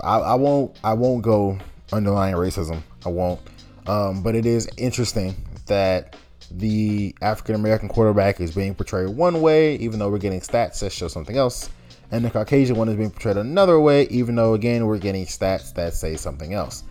[0.00, 1.58] I, I won't I won't go
[1.92, 2.82] underlying racism.
[3.04, 3.40] I won't.
[3.86, 5.34] Um, but it is interesting
[5.66, 6.16] that
[6.50, 10.92] the African American quarterback is being portrayed one way, even though we're getting stats that
[10.92, 11.70] show something else,
[12.10, 15.72] and the Caucasian one is being portrayed another way, even though again we're getting stats
[15.74, 16.84] that say something else.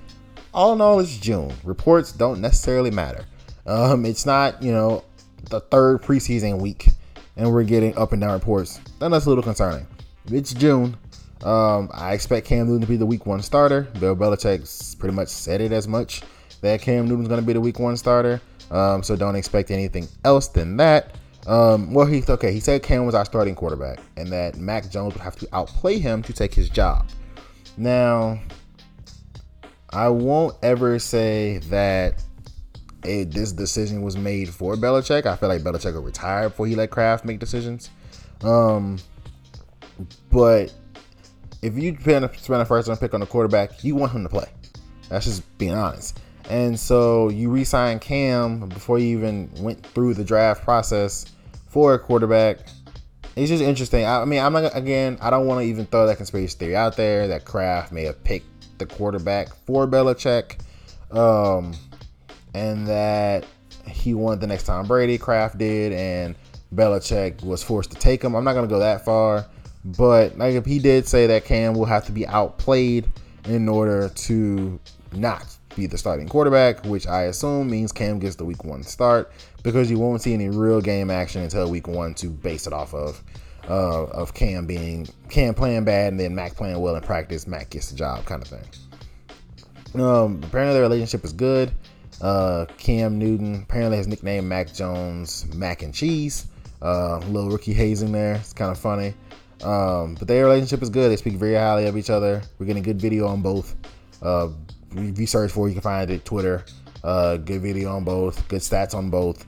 [0.53, 1.53] All in all, it's June.
[1.63, 3.25] Reports don't necessarily matter.
[3.65, 5.03] Um, it's not you know
[5.49, 6.89] the third preseason week,
[7.37, 8.79] and we're getting up and down reports.
[8.99, 9.87] Then that's a little concerning.
[10.25, 10.97] It's June.
[11.43, 13.81] Um, I expect Cam Newton to be the week one starter.
[13.99, 16.21] Bill Belichick pretty much said it as much
[16.61, 18.41] that Cam Newton's going to be the week one starter.
[18.69, 21.15] Um, so don't expect anything else than that.
[21.47, 22.53] Um, well, he okay.
[22.53, 25.97] He said Cam was our starting quarterback, and that Mac Jones would have to outplay
[25.97, 27.07] him to take his job.
[27.77, 28.39] Now,
[29.89, 32.23] I won't ever say that
[33.01, 35.25] this decision was made for Belichick.
[35.25, 37.89] I feel like Belichick will retire before he let Kraft make decisions.
[38.43, 38.99] Um,
[40.31, 40.71] but
[41.61, 44.47] if you spend a, first round pick on a quarterback, you want him to play.
[45.09, 46.19] That's just being honest.
[46.49, 51.25] And so you re-sign Cam before you even went through the draft process
[51.67, 52.59] for a quarterback.
[53.35, 54.05] It's just interesting.
[54.05, 55.17] I, I mean, I'm not again.
[55.21, 58.21] I don't want to even throw that conspiracy theory out there that Kraft may have
[58.23, 60.59] picked the quarterback for Belichick,
[61.15, 61.73] um,
[62.53, 63.45] and that
[63.87, 65.17] he wanted the next Tom Brady.
[65.17, 66.35] Kraft did, and
[66.75, 68.35] Belichick was forced to take him.
[68.35, 69.45] I'm not gonna go that far.
[69.83, 73.07] But like if he did say that Cam will have to be outplayed
[73.45, 74.79] in order to
[75.13, 79.31] not be the starting quarterback, which I assume means Cam gets the week one start
[79.63, 82.93] because you won't see any real game action until week one to base it off
[82.93, 83.21] of.
[83.69, 87.69] Uh, of Cam being Cam playing bad and then Mac playing well in practice, Mac
[87.69, 90.01] gets the job kind of thing.
[90.01, 91.71] Um, apparently their relationship is good.
[92.21, 96.47] Uh, Cam Newton apparently has nicknamed Mac Jones Mac and Cheese.
[96.81, 98.33] Uh, little rookie hazing there.
[98.33, 99.13] It's kind of funny.
[99.63, 101.11] Um, but their relationship is good.
[101.11, 102.41] They speak very highly of each other.
[102.57, 103.75] We're getting good video on both.
[104.21, 104.49] Uh,
[104.95, 106.65] if you search for, it, you can find it Twitter.
[107.03, 108.47] Uh, good video on both.
[108.47, 109.45] Good stats on both.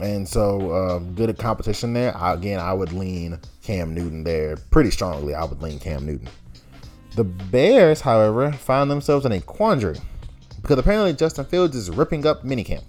[0.00, 2.16] And so, uh, good at competition there.
[2.16, 5.34] I, again, I would lean Cam Newton there pretty strongly.
[5.34, 6.28] I would lean Cam Newton.
[7.16, 9.98] The Bears, however, find themselves in a quandary
[10.62, 12.84] because apparently Justin Fields is ripping up minicamp.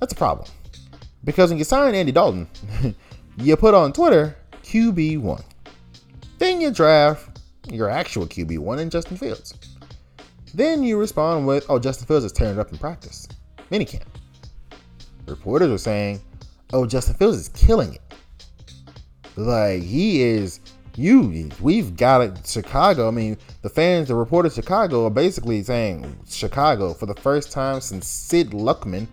[0.00, 0.48] That's a problem
[1.24, 2.46] because when you sign Andy Dalton,
[3.38, 4.36] you put on Twitter
[4.66, 5.44] QB1.
[6.38, 7.40] Then you draft
[7.70, 9.54] your actual QB1 in Justin Fields.
[10.54, 13.28] Then you respond with, oh, Justin Fields is tearing it up in practice.
[13.70, 14.02] Minicamp.
[15.26, 16.20] Reporters are saying,
[16.72, 18.00] oh, Justin Fields is killing it.
[19.36, 20.58] Like, he is,
[20.96, 23.06] you, we've got it, Chicago.
[23.06, 27.80] I mean, the fans, the reporters Chicago are basically saying, Chicago, for the first time
[27.80, 29.06] since Sid Luckman,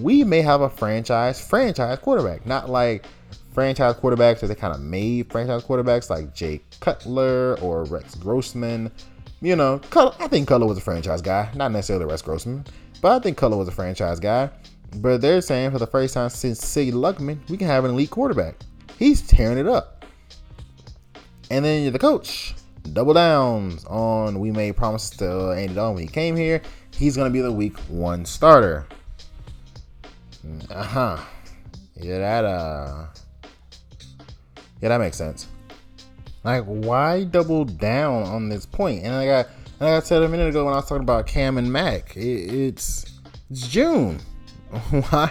[0.00, 2.46] we may have a franchise, franchise quarterback.
[2.46, 3.04] Not like,
[3.54, 8.90] franchise quarterbacks that they kind of made franchise quarterbacks like Jay Cutler or Rex Grossman.
[9.40, 12.64] You know, I think Cutler was a franchise guy, not necessarily Rex Grossman,
[13.00, 14.50] but I think Cutler was a franchise guy.
[14.96, 18.10] But they're saying for the first time since Sid Luckman, we can have an elite
[18.10, 18.56] quarterback.
[18.98, 20.04] He's tearing it up.
[21.50, 22.54] And then the coach,
[22.92, 26.62] double downs on we made promises to Andy Dalton when he came here.
[26.92, 28.86] He's going to be the week one starter.
[30.70, 31.18] Uh huh.
[31.96, 33.06] Yeah, that uh
[34.80, 35.48] yeah, that makes sense.
[36.44, 39.02] Like, why double down on this point?
[39.02, 41.56] And like I, like I said a minute ago when I was talking about Cam
[41.56, 43.20] and Mac, it, it's
[43.50, 44.20] it's June.
[44.90, 45.30] why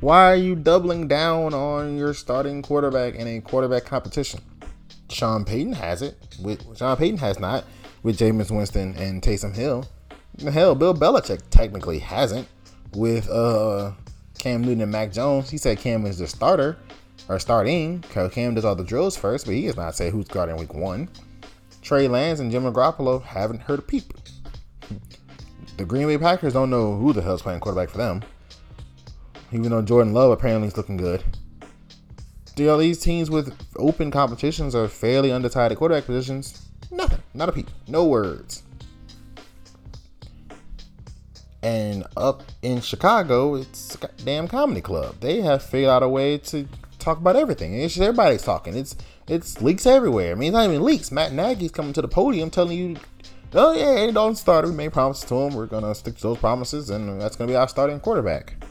[0.00, 4.40] why are you doubling down on your starting quarterback in a quarterback competition?
[5.10, 6.16] Sean Payton has it.
[6.42, 7.64] With Sean Payton has not
[8.02, 9.86] with Jameis Winston and Taysom Hill.
[10.40, 12.48] Hell, Bill Belichick technically hasn't
[12.94, 13.92] with uh
[14.38, 15.50] Cam Newton and Mac Jones.
[15.50, 16.78] He said Cam is the starter
[17.28, 18.00] or starting.
[18.00, 21.08] Cam does all the drills first, but he has not said who's guarding week one.
[21.82, 24.14] Trey Lance and Jim Garoppolo haven't heard a peep.
[25.76, 28.22] The Green Bay Packers don't know who the hell's playing quarterback for them.
[29.52, 31.22] Even though Jordan Love apparently is looking good.
[32.54, 36.68] Do all these teams with open competitions are fairly undecided quarterback positions?
[36.90, 37.20] Nothing.
[37.34, 37.68] Not a peep.
[37.88, 38.62] No words.
[41.62, 45.16] And up in Chicago, it's a damn comedy club.
[45.20, 46.68] They have figured out a way to
[47.04, 47.74] talk about everything.
[47.74, 48.76] It's just everybody's talking.
[48.76, 48.96] It's
[49.28, 50.32] it's leaks everywhere.
[50.32, 51.12] I mean, it's not even leaks.
[51.12, 52.96] Matt Nagy's coming to the podium telling you,
[53.52, 54.70] "Oh yeah, Dalton started.
[54.70, 55.54] We made promises to him.
[55.54, 58.64] We're gonna stick to those promises, and that's gonna be our starting quarterback."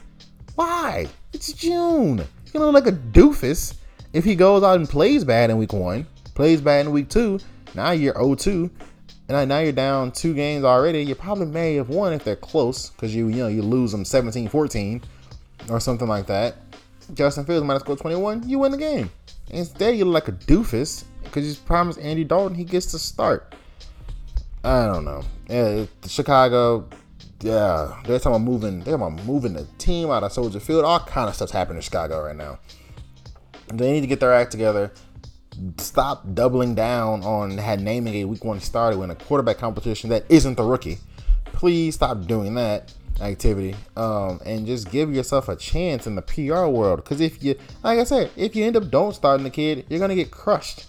[0.54, 1.06] Why?
[1.32, 2.18] It's June.
[2.42, 3.74] He's gonna look like a doofus
[4.12, 7.40] if he goes out and plays bad in week one, plays bad in week two.
[7.74, 8.70] Now you're 0-2
[9.28, 11.02] and I now you're down two games already.
[11.02, 14.04] You probably may have won if they're close because you you know you lose them
[14.04, 15.02] 17-14
[15.70, 16.56] or something like that.
[17.12, 18.48] Justin Fields might have scored 21.
[18.48, 19.10] You win the game.
[19.50, 23.54] Instead, you look like a doofus because you promised Andy Dalton he gets to start.
[24.62, 25.22] I don't know.
[25.48, 26.88] Yeah, Chicago.
[27.40, 28.80] Yeah, they're talking about moving.
[28.80, 30.84] They're about moving the team out of Soldier Field.
[30.84, 32.58] All kind of stuff's happening in Chicago right now.
[33.68, 34.92] They need to get their act together
[35.78, 40.24] stop doubling down on had naming a week one starter in a quarterback competition that
[40.28, 40.98] isn't the rookie.
[41.46, 46.66] Please stop doing that activity um, and just give yourself a chance in the PR
[46.66, 47.02] world.
[47.02, 50.00] Because if you, like I said, if you end up don't starting the kid, you're
[50.00, 50.86] gonna get crushed.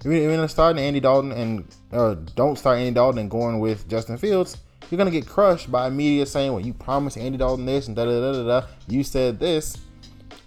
[0.00, 3.88] If you're gonna start Andy Dalton and uh, don't start Andy Dalton and going with
[3.88, 4.56] Justin Fields,
[4.90, 8.04] you're gonna get crushed by media saying, "Well, you promised Andy Dalton this and da
[8.04, 8.66] da da da da.
[8.86, 9.76] You said this."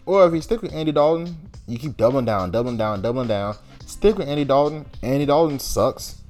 [0.06, 1.38] Or if you stick with Andy Dalton
[1.72, 3.56] you keep doubling down, doubling down, doubling down.
[3.86, 4.86] Stick with Andy Dalton.
[5.02, 6.22] Andy Dalton sucks.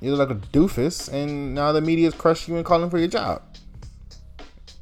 [0.00, 3.08] You're like a doofus, and now the media is crushing you and calling for your
[3.08, 3.42] job.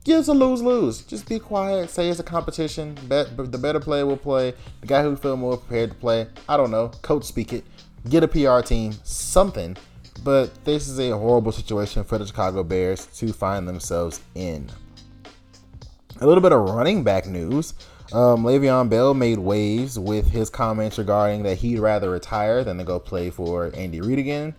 [0.05, 1.03] It's a lose lose.
[1.03, 1.89] Just be quiet.
[1.89, 2.99] Say it's a competition.
[3.05, 4.53] Bet the better player will play.
[4.81, 6.27] The guy who feel more prepared to play.
[6.49, 6.89] I don't know.
[7.03, 7.65] Coach speak it.
[8.09, 8.95] Get a PR team.
[9.05, 9.77] Something.
[10.25, 14.71] But this is a horrible situation for the Chicago Bears to find themselves in.
[16.21, 17.75] A little bit of running back news.
[18.13, 22.85] Um, Le'Veon Bell made waves with his comments regarding that he'd rather retire than to
[22.85, 24.55] go play for Andy Reid again.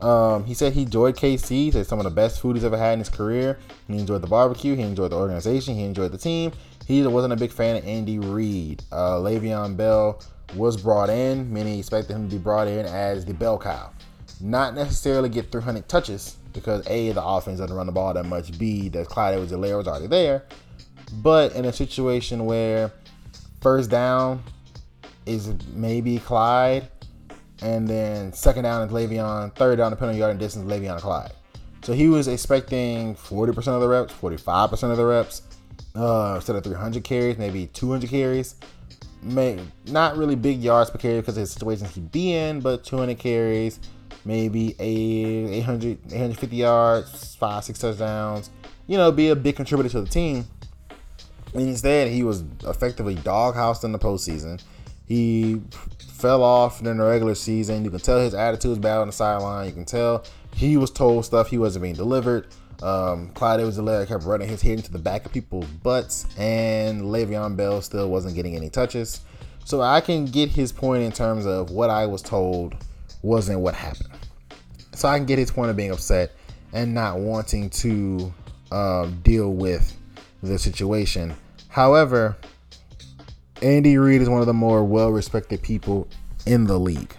[0.00, 1.72] Um, he said he enjoyed KC.
[1.72, 3.58] Said some of the best food he's ever had in his career.
[3.86, 4.74] He enjoyed the barbecue.
[4.74, 5.74] He enjoyed the organization.
[5.74, 6.52] He enjoyed the team.
[6.86, 8.82] He wasn't a big fan of Andy Reid.
[8.90, 10.22] Uh, Le'Veon Bell
[10.54, 11.52] was brought in.
[11.52, 13.90] Many expected him to be brought in as the bell cow,
[14.40, 18.58] not necessarily get 300 touches because a the offense doesn't run the ball that much.
[18.58, 20.44] B the Clyde Edwards-Helaire was already there.
[21.22, 22.92] But in a situation where
[23.60, 24.42] first down
[25.26, 26.88] is maybe Clyde,
[27.62, 31.32] and then second down is Le'Veon, third down, depending on yard and distance, Le'Veon Clyde.
[31.82, 35.42] So he was expecting 40% of the reps, 45% of the reps,
[35.94, 38.56] uh, instead of 300 carries, maybe 200 carries.
[39.22, 42.84] May, not really big yards per carry because of the situations he'd be in, but
[42.84, 43.80] 200 carries,
[44.24, 48.50] maybe a 800, 850 yards, five, six touchdowns.
[48.86, 50.46] You know, be a big contributor to the team.
[51.54, 54.62] Instead, he was effectively doghoused in the postseason.
[55.06, 55.60] He
[56.18, 57.84] fell off in the regular season.
[57.84, 59.66] You can tell his attitude was bad on the sideline.
[59.66, 62.48] You can tell he was told stuff he wasn't being delivered.
[62.82, 67.56] Um, Clyde Edwards-Helaire kept running his head into the back of people's butts, and Le'Veon
[67.56, 69.20] Bell still wasn't getting any touches.
[69.64, 72.74] So I can get his point in terms of what I was told
[73.22, 74.10] wasn't what happened.
[74.94, 76.32] So I can get his point of being upset
[76.72, 78.32] and not wanting to
[78.72, 79.96] um, deal with
[80.42, 81.34] the situation.
[81.68, 82.36] However,
[83.62, 86.08] Andy Reid is one of the more well respected people
[86.46, 87.14] in the league.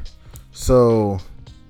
[0.52, 1.20] So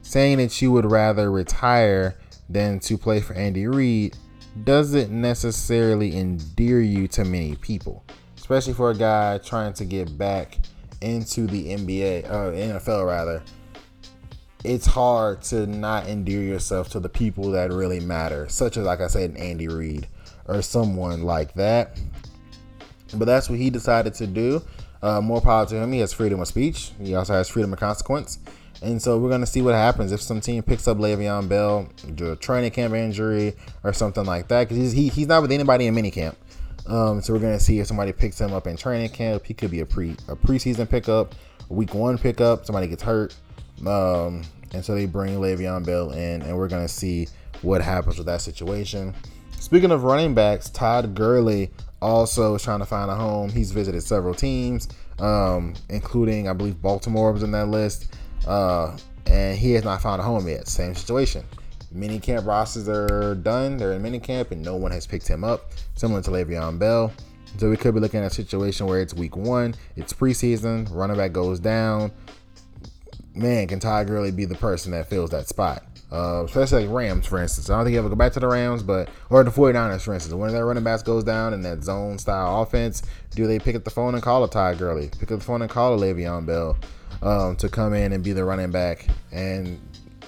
[0.02, 2.18] saying that you would rather retire
[2.50, 4.16] than to play for Andy Reid
[4.64, 8.04] doesn't necessarily endear you to many people,
[8.38, 10.58] especially for a guy trying to get back
[11.02, 13.44] into the NBA, uh, NFL rather.
[14.66, 19.00] It's hard to not endear yourself to the people that really matter, such as, like
[19.00, 20.08] I said, Andy Reid
[20.48, 21.98] or someone like that.
[23.14, 24.62] But that's what he decided to do.
[25.02, 25.92] Uh, more power to him.
[25.92, 26.92] He has freedom of speech.
[27.02, 28.40] He also has freedom of consequence.
[28.82, 31.90] And so we're going to see what happens if some team picks up Le'Veon Bell,
[32.16, 34.68] do a training camp injury or something like that.
[34.68, 36.36] Because he's, he, he's not with anybody in minicamp.
[36.88, 39.46] Um, so we're going to see if somebody picks him up in training camp.
[39.46, 41.36] He could be a pre a preseason pickup,
[41.68, 42.66] week one pickup.
[42.66, 43.36] Somebody gets hurt.
[43.86, 44.44] Um,
[44.74, 47.28] and so they bring Le'Veon Bell in, and we're going to see
[47.62, 49.14] what happens with that situation.
[49.60, 51.70] Speaking of running backs, Todd Gurley
[52.02, 53.50] also is trying to find a home.
[53.50, 54.88] He's visited several teams,
[55.20, 58.14] um, including, I believe, Baltimore was in that list.
[58.48, 58.98] Uh,
[59.28, 60.68] and he has not found a home yet.
[60.68, 61.44] Same situation.
[61.92, 63.78] Mini camp rosters are done.
[63.78, 67.12] They're in mini camp, and no one has picked him up, similar to Le'Veon Bell.
[67.58, 71.18] So we could be looking at a situation where it's week one, it's preseason, running
[71.18, 72.12] back goes down.
[73.34, 75.84] Man, can Ty Gurley be the person that fills that spot?
[76.12, 77.70] Uh, especially like Rams, for instance.
[77.70, 80.14] I don't think he ever go back to the Rams, but or the 49ers, for
[80.14, 80.34] instance.
[80.34, 83.84] When that running back goes down in that zone style offense, do they pick up
[83.84, 85.10] the phone and call a Ty Gurley?
[85.20, 86.78] Pick up the phone and call a Le'Veon Bell
[87.22, 89.80] um, to come in and be the running back and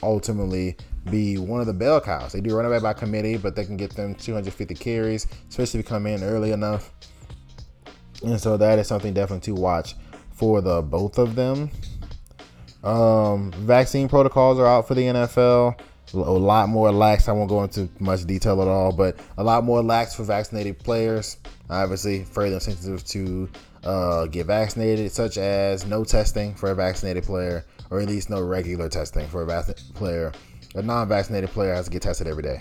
[0.04, 0.78] ultimately
[1.10, 2.34] be one of the bell cows.
[2.34, 5.86] They do running back by committee, but they can get them 250 carries, especially if
[5.86, 6.92] you come in early enough.
[8.24, 9.96] And so that is something definitely to watch
[10.32, 11.72] for the both of them.
[12.84, 15.80] Um, vaccine protocols are out for the NFL.
[16.14, 17.30] A lot more lax.
[17.30, 20.80] I won't go into much detail at all, but a lot more lax for vaccinated
[20.80, 21.38] players.
[21.70, 23.50] Obviously, further incentive to
[23.84, 28.42] uh, get vaccinated, such as no testing for a vaccinated player, or at least no
[28.42, 29.64] regular testing for a
[29.94, 30.34] player.
[30.76, 32.60] A non-vaccinated player has to get tested every day.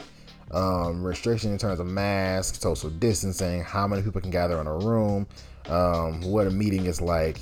[0.53, 4.79] Um, restriction in terms of masks, social distancing, how many people can gather in a
[4.79, 5.27] room,
[5.69, 7.39] um, what a meeting is like,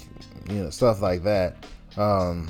[0.49, 1.57] you know, stuff like that.
[1.97, 2.49] Um,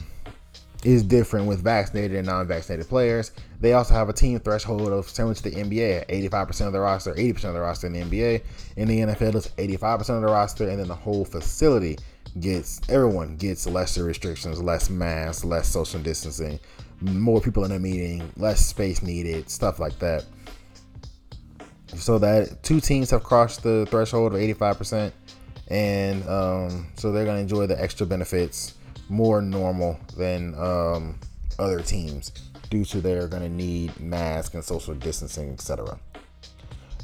[0.85, 3.33] is different with vaccinated and non-vaccinated players.
[3.61, 7.15] They also have a team threshold of similar to the NBA, 85% of the roster,
[7.15, 8.43] 80% of the roster in the NBA.
[8.77, 11.99] In the NFL, it's 85% of the roster, and then the whole facility
[12.41, 16.61] gets everyone gets lesser restrictions, less masks, less social distancing,
[17.01, 20.25] more people in a meeting, less space needed, stuff like that.
[21.97, 25.11] So that two teams have crossed the threshold of 85%,
[25.69, 28.75] and um, so they're gonna enjoy the extra benefits
[29.09, 31.19] more normal than um,
[31.59, 32.33] other teams
[32.71, 35.99] due to they're going to need masks and social distancing, etc.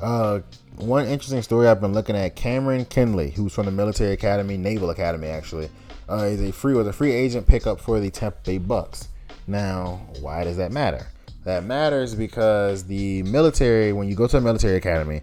[0.00, 0.40] Uh,
[0.76, 4.90] one interesting story I've been looking at: Cameron Kinley, who's from the Military Academy, Naval
[4.90, 5.70] Academy, actually,
[6.08, 9.08] uh, is a free was a free agent pickup for the Tampa Bay Bucks.
[9.46, 11.06] Now, why does that matter?
[11.44, 15.20] That matters because the military, when you go to a military academy,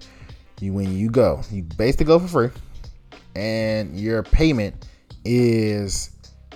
[0.60, 2.50] you when you go, you basically go for free,
[3.36, 4.88] and your payment
[5.26, 6.12] is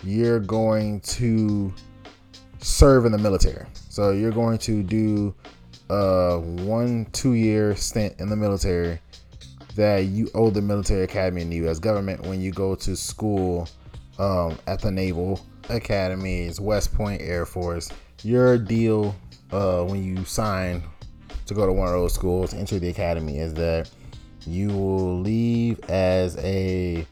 [0.06, 1.74] you're going to
[2.60, 3.66] serve in the military.
[3.90, 5.34] So you're going to do
[5.90, 9.00] a one, two year stint in the military
[9.76, 11.80] that you owe the military academy and the U.S.
[11.80, 13.68] government when you go to school
[14.18, 17.90] um, at the Naval Academy, Academies, West Point Air Force.
[18.24, 19.16] Your deal
[19.52, 20.84] uh, when you sign
[21.48, 23.90] to go to one of those schools, enter the academy, is that
[24.46, 27.06] you will leave as a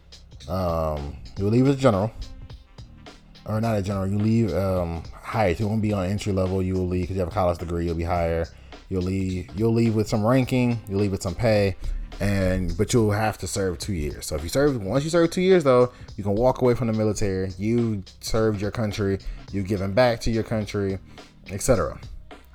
[0.47, 2.11] um, you will leave as a general
[3.45, 4.07] or not a general.
[4.07, 5.51] You leave um, higher.
[5.51, 6.61] You won't be on entry level.
[6.61, 7.85] You will leave because you have a college degree.
[7.85, 8.47] You'll be higher.
[8.89, 9.49] You'll leave.
[9.55, 10.79] You'll leave with some ranking.
[10.87, 11.75] You'll leave with some pay,
[12.19, 14.25] and but you'll have to serve two years.
[14.25, 16.87] So if you serve once you serve two years though, you can walk away from
[16.87, 17.51] the military.
[17.57, 19.19] You served your country.
[19.51, 20.99] You've given back to your country,
[21.51, 21.99] etc.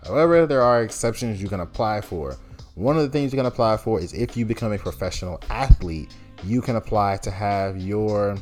[0.05, 2.36] However, there are exceptions you can apply for.
[2.74, 6.14] One of the things you can apply for is if you become a professional athlete,
[6.45, 8.36] you can apply to have your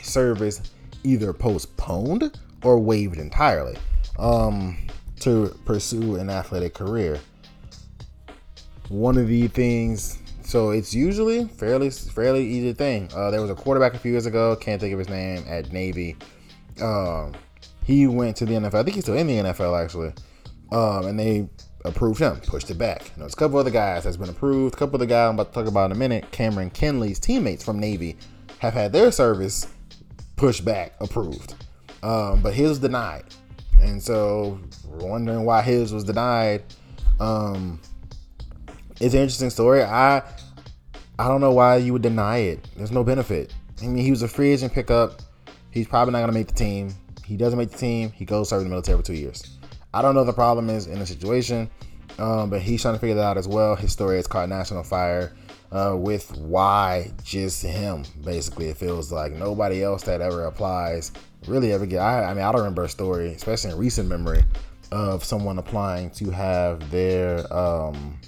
[0.00, 0.62] service
[1.04, 3.76] either postponed or waived entirely
[4.18, 4.76] um,
[5.20, 7.20] to pursue an athletic career.
[8.88, 13.08] One of the things, so it's usually fairly fairly easy thing.
[13.14, 15.72] Uh, there was a quarterback a few years ago, can't think of his name, at
[15.72, 16.16] Navy.
[16.80, 17.34] Um,
[17.84, 18.74] he went to the NFL.
[18.74, 20.12] I think he's still in the NFL actually,
[20.72, 21.48] um, and they
[21.84, 23.04] approved him, pushed it back.
[23.04, 24.74] You know, there's a couple other guys that's been approved.
[24.74, 27.18] A couple of the guys I'm about to talk about in a minute, Cameron Kinley's
[27.18, 28.16] teammates from Navy,
[28.58, 29.66] have had their service
[30.36, 31.54] pushback approved.
[32.02, 33.24] Um, but his denied.
[33.80, 34.58] And so
[34.88, 36.62] wondering why his was denied.
[37.20, 37.80] Um,
[39.00, 39.82] it's an interesting story.
[39.82, 40.22] I
[41.18, 42.68] I don't know why you would deny it.
[42.76, 43.54] There's no benefit.
[43.82, 45.22] I mean, he was a free agent pickup.
[45.70, 46.94] He's probably not gonna make the team.
[47.24, 48.12] He doesn't make the team.
[48.12, 49.58] He goes serve in the military for two years.
[49.92, 51.70] I don't know the problem is in the situation,
[52.18, 53.76] um, but he's trying to figure that out as well.
[53.76, 55.34] His story has caught national fire
[55.72, 58.04] uh, with why just him.
[58.24, 61.12] Basically, it feels like nobody else that ever applies
[61.46, 61.98] really ever get.
[62.00, 64.42] I, I mean, I don't remember a story, especially in recent memory,
[64.92, 68.18] of someone applying to have their um,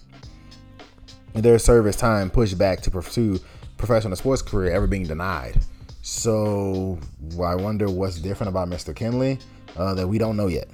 [1.35, 3.39] their service time pushed back to pursue
[3.77, 5.59] professional sports career ever being denied.
[6.03, 6.99] So
[7.43, 8.95] I wonder what's different about Mr.
[8.95, 9.39] Kinley
[9.77, 10.69] uh, that we don't know yet,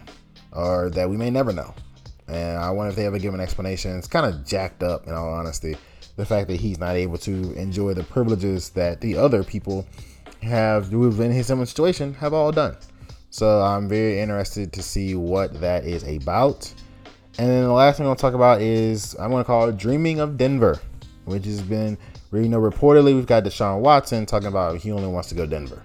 [0.53, 1.75] or that we may never know.
[2.29, 3.99] And I wonder if they ever give an explanation.
[3.99, 5.77] It's kind of jacked up, in all honesty
[6.17, 9.87] the fact that he's not able to enjoy the privileges that the other people
[10.43, 12.77] have who have been in his similar situation have all done.
[13.31, 16.73] So I'm very interested to see what that is about.
[17.37, 20.21] And then the last thing I'll talk about is I'm going to call it Dreaming
[20.21, 20.79] of Denver,
[21.25, 21.99] which has been,
[22.33, 25.83] you know, reportedly we've got Deshaun Watson talking about he only wants to go Denver.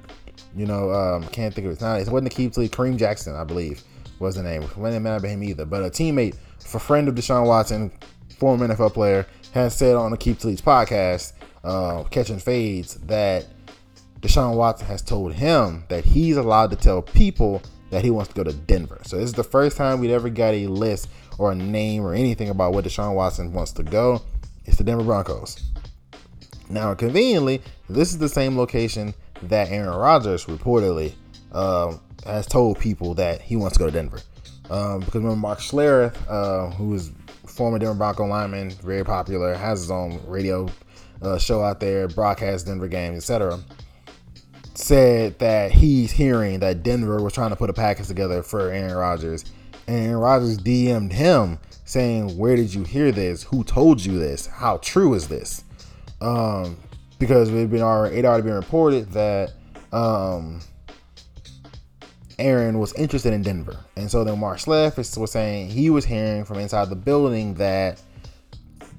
[0.56, 1.82] You know, um, can't think of it.
[1.82, 2.02] Not.
[2.02, 3.84] It wasn't the Aqib Talib, Kareem Jackson, I believe,
[4.20, 4.62] was the name.
[4.62, 5.66] It didn't matter him either.
[5.66, 6.36] But a teammate,
[6.74, 7.92] a friend of Deshaun Watson,
[8.38, 11.34] former NFL player, has said on the Keep Leads podcast,
[11.64, 13.45] uh, Catching Fades, that
[14.22, 18.36] Deshaun Watson has told him that he's allowed to tell people that he wants to
[18.36, 19.00] go to Denver.
[19.04, 22.14] So this is the first time we'd ever got a list or a name or
[22.14, 24.22] anything about where Deshaun Watson wants to go.
[24.66, 25.64] It's the Denver Broncos.
[26.70, 31.14] Now, conveniently, this is the same location that Aaron Rodgers reportedly
[31.52, 31.95] uh,
[32.26, 34.22] has told people that he wants to go to Denver.
[34.70, 37.12] Um, because remember Mark Schlereth, uh, who is
[37.60, 40.70] former Denver Bronco lineman, very popular, has his own radio
[41.22, 43.60] uh, show out there, broadcasts Denver games, etc
[44.80, 48.95] said that he's hearing that Denver was trying to put a package together for Aaron
[48.95, 49.45] Rodgers.
[49.88, 53.43] And Aaron Rodgers DM'd him saying, Where did you hear this?
[53.43, 54.45] Who told you this?
[54.45, 55.64] How true is this?
[56.22, 56.78] Um,
[57.18, 59.51] because it had been already, it already been reported that
[59.91, 60.62] um,
[62.40, 63.78] Aaron was interested in Denver.
[63.96, 68.02] And so then Mark Schlereth was saying he was hearing from inside the building that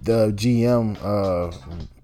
[0.03, 1.57] the GM uh,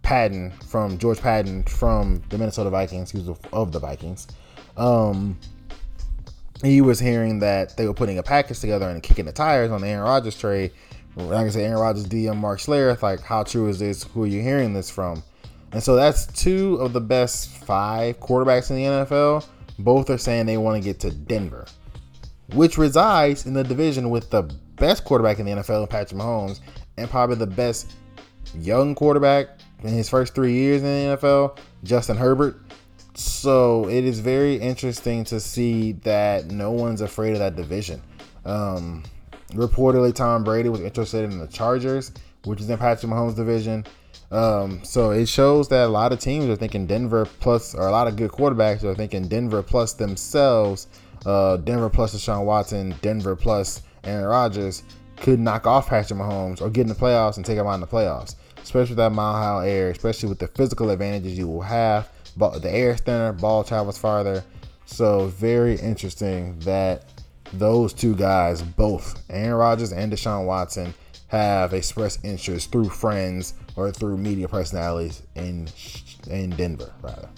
[0.02, 3.10] Paton from George Paton from the Minnesota Vikings.
[3.10, 4.28] He was of the Vikings.
[4.76, 5.38] Um,
[6.62, 9.80] he was hearing that they were putting a package together and kicking the tires on
[9.80, 10.72] the Aaron Rodgers trade.
[11.16, 13.02] Like I said, Aaron Rodgers DM Mark Schlereth.
[13.02, 14.04] Like, how true is this?
[14.04, 15.22] Who are you hearing this from?
[15.72, 19.46] And so that's two of the best five quarterbacks in the NFL.
[19.78, 21.66] Both are saying they want to get to Denver,
[22.54, 24.42] which resides in the division with the
[24.76, 26.60] best quarterback in the NFL, Patrick Mahomes,
[26.96, 27.92] and probably the best
[28.54, 29.48] young quarterback
[29.82, 32.60] in his first three years in the NFL, Justin Herbert.
[33.14, 38.02] So it is very interesting to see that no one's afraid of that division.
[38.44, 39.04] Um,
[39.52, 42.12] reportedly, Tom Brady was interested in the Chargers,
[42.44, 43.86] which is in Patrick Mahomes' division.
[44.30, 47.90] Um, so it shows that a lot of teams are thinking Denver plus, or a
[47.90, 50.88] lot of good quarterbacks are thinking Denver plus themselves,
[51.24, 54.82] uh, Denver plus Deshaun Watson, Denver plus Aaron Rodgers
[55.16, 57.80] could knock off Patrick Mahomes or get in the playoffs and take him out in
[57.80, 61.62] the playoffs especially with that mile high air, especially with the physical advantages you will
[61.62, 62.10] have.
[62.36, 64.44] But the air is thinner, ball travels farther.
[64.86, 67.04] So very interesting that
[67.52, 70.92] those two guys, both Aaron Rodgers and Deshaun Watson,
[71.28, 75.68] have expressed interest through friends or through media personalities in
[76.30, 77.28] in Denver, rather.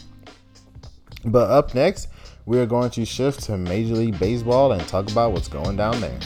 [1.25, 2.09] But up next,
[2.47, 6.01] we are going to shift to Major League Baseball and talk about what's going down
[6.01, 6.19] there.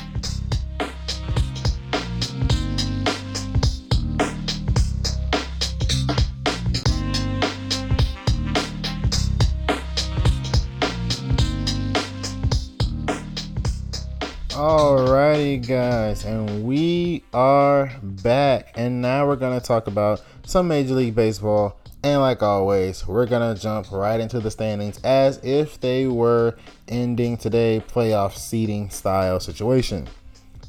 [15.52, 21.14] Alrighty, guys, and we are back, and now we're gonna talk about some Major League
[21.14, 21.76] Baseball.
[22.02, 26.56] And like always, we're gonna jump right into the standings as if they were
[26.88, 30.08] ending today playoff seeding style situation.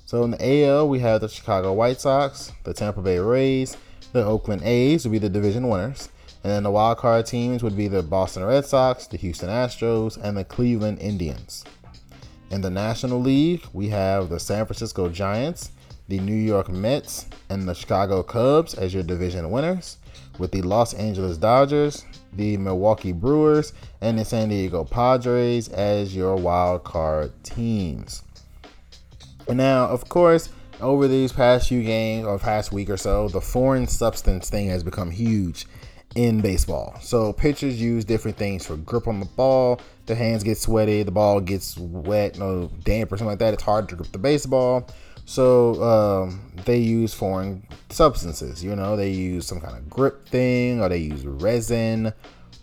[0.05, 3.77] So in the AL, we have the Chicago White Sox, the Tampa Bay Rays,
[4.11, 6.09] the Oakland A's would be the division winners,
[6.43, 10.21] and then the wild card teams would be the Boston Red Sox, the Houston Astros,
[10.21, 11.63] and the Cleveland Indians.
[12.54, 15.72] In the National League, we have the San Francisco Giants,
[16.08, 19.97] the New York Mets, and the Chicago Cubs as your division winners,
[20.38, 26.36] with the Los Angeles Dodgers, the Milwaukee Brewers, and the San Diego Padres as your
[26.36, 28.22] wild card teams.
[29.49, 30.49] Now, of course,
[30.80, 34.84] over these past few games or past week or so, the foreign substance thing has
[34.84, 35.66] become huge
[36.14, 36.95] in baseball.
[37.01, 39.82] So pitchers use different things for grip on the ball.
[40.06, 43.54] The hands get sweaty, the ball gets wet, no damp or something like that.
[43.54, 44.90] It's hard to grip the baseball.
[45.26, 48.64] So um, they use foreign substances.
[48.64, 52.11] You know, they use some kind of grip thing, or they use resin,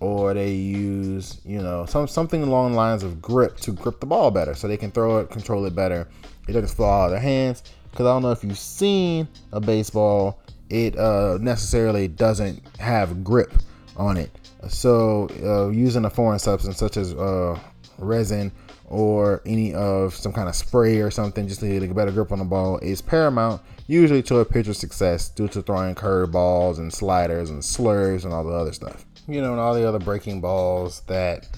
[0.01, 4.07] or they use you know some something along the lines of grip to grip the
[4.07, 6.07] ball better, so they can throw it, control it better.
[6.49, 7.63] It doesn't fall out of their hands.
[7.91, 10.41] Because I don't know if you've seen a baseball
[10.71, 13.53] it uh, necessarily doesn't have grip
[13.97, 14.31] on it.
[14.69, 17.59] So uh, using a foreign substance such as uh,
[17.99, 18.53] resin
[18.87, 22.33] or any of some kind of spray or something just to get a better grip
[22.33, 26.93] on the ball is paramount usually to a pitcher's success due to throwing curveballs and
[26.93, 29.05] sliders and slurs and all the other stuff.
[29.29, 31.49] You know, and all the other breaking balls that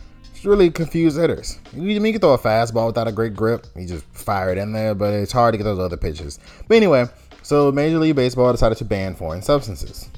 [0.45, 1.59] really confuse hitters.
[1.73, 3.67] You, you can throw a fastball without a great grip.
[3.77, 6.39] You just fire it in there, but it's hard to get those other pitches.
[6.69, 7.07] But anyway,
[7.43, 10.09] so Major League Baseball decided to ban foreign substances.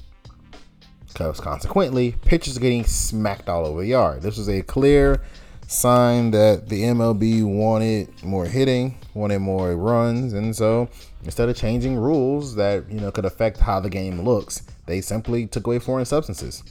[1.15, 4.21] Because consequently, pitchers are getting smacked all over the yard.
[4.21, 5.23] This was a clear
[5.69, 10.89] sign that the MLB wanted more hitting, wanted more runs, and so
[11.23, 15.47] instead of changing rules that you know could affect how the game looks, they simply
[15.47, 16.65] took away foreign substances.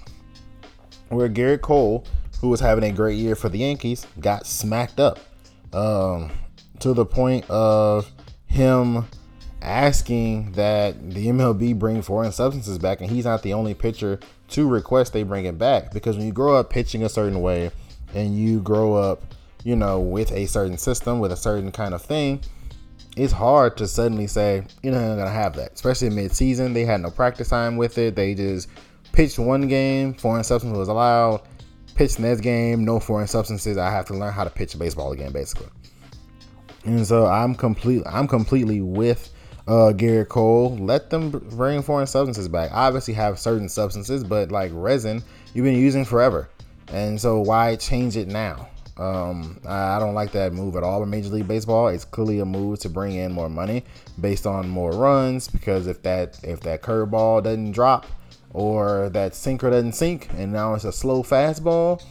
[1.07, 2.05] Where Gerrit Cole,
[2.41, 5.19] who was having a great year for the Yankees, got smacked up.
[5.71, 6.31] Um,
[6.79, 8.11] to the point of
[8.45, 9.05] him
[9.63, 14.19] asking that the MLB bring foreign substances back, and he's not the only pitcher
[14.49, 15.91] to request they bring it back.
[15.91, 17.71] Because when you grow up pitching a certain way,
[18.13, 19.33] and you grow up,
[19.63, 22.41] you know, with a certain system, with a certain kind of thing,
[23.15, 25.73] it's hard to suddenly say you're not gonna have that.
[25.73, 28.15] Especially mid-season, they had no practice time with it.
[28.15, 28.67] They just
[29.11, 31.41] pitched one game, foreign substance was allowed.
[31.95, 33.77] Pitched next game, no foreign substances.
[33.77, 35.67] I have to learn how to pitch baseball again, basically.
[36.85, 38.01] And so I'm complete.
[38.05, 39.31] I'm completely with
[39.67, 40.77] uh, Gerrit Cole.
[40.77, 42.71] Let them bring foreign substances back.
[42.73, 45.23] Obviously, have certain substances, but like resin,
[45.53, 46.49] you've been using forever,
[46.87, 48.67] and so why change it now?
[48.97, 51.87] Um, I don't like that move at all in Major League Baseball.
[51.87, 53.83] It's clearly a move to bring in more money
[54.21, 55.47] based on more runs.
[55.47, 58.05] Because if that if that curveball doesn't drop
[58.53, 62.03] or that sinker doesn't sink, and now it's a slow fastball,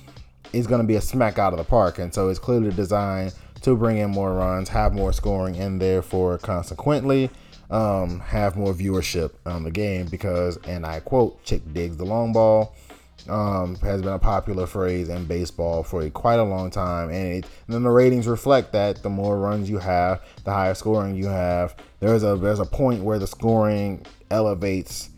[0.52, 2.00] it's going to be a smack out of the park.
[2.00, 6.36] And so it's clearly designed to bring in more runs, have more scoring, and therefore
[6.38, 7.30] consequently
[7.72, 12.32] um, have more viewership on the game because, and I quote, "Chick digs the long
[12.32, 12.76] ball."
[13.28, 17.34] Um, has been a popular phrase in baseball for a, quite a long time, and,
[17.34, 21.14] it, and then the ratings reflect that the more runs you have, the higher scoring
[21.14, 21.76] you have.
[22.00, 25.10] There's a there's a point where the scoring elevates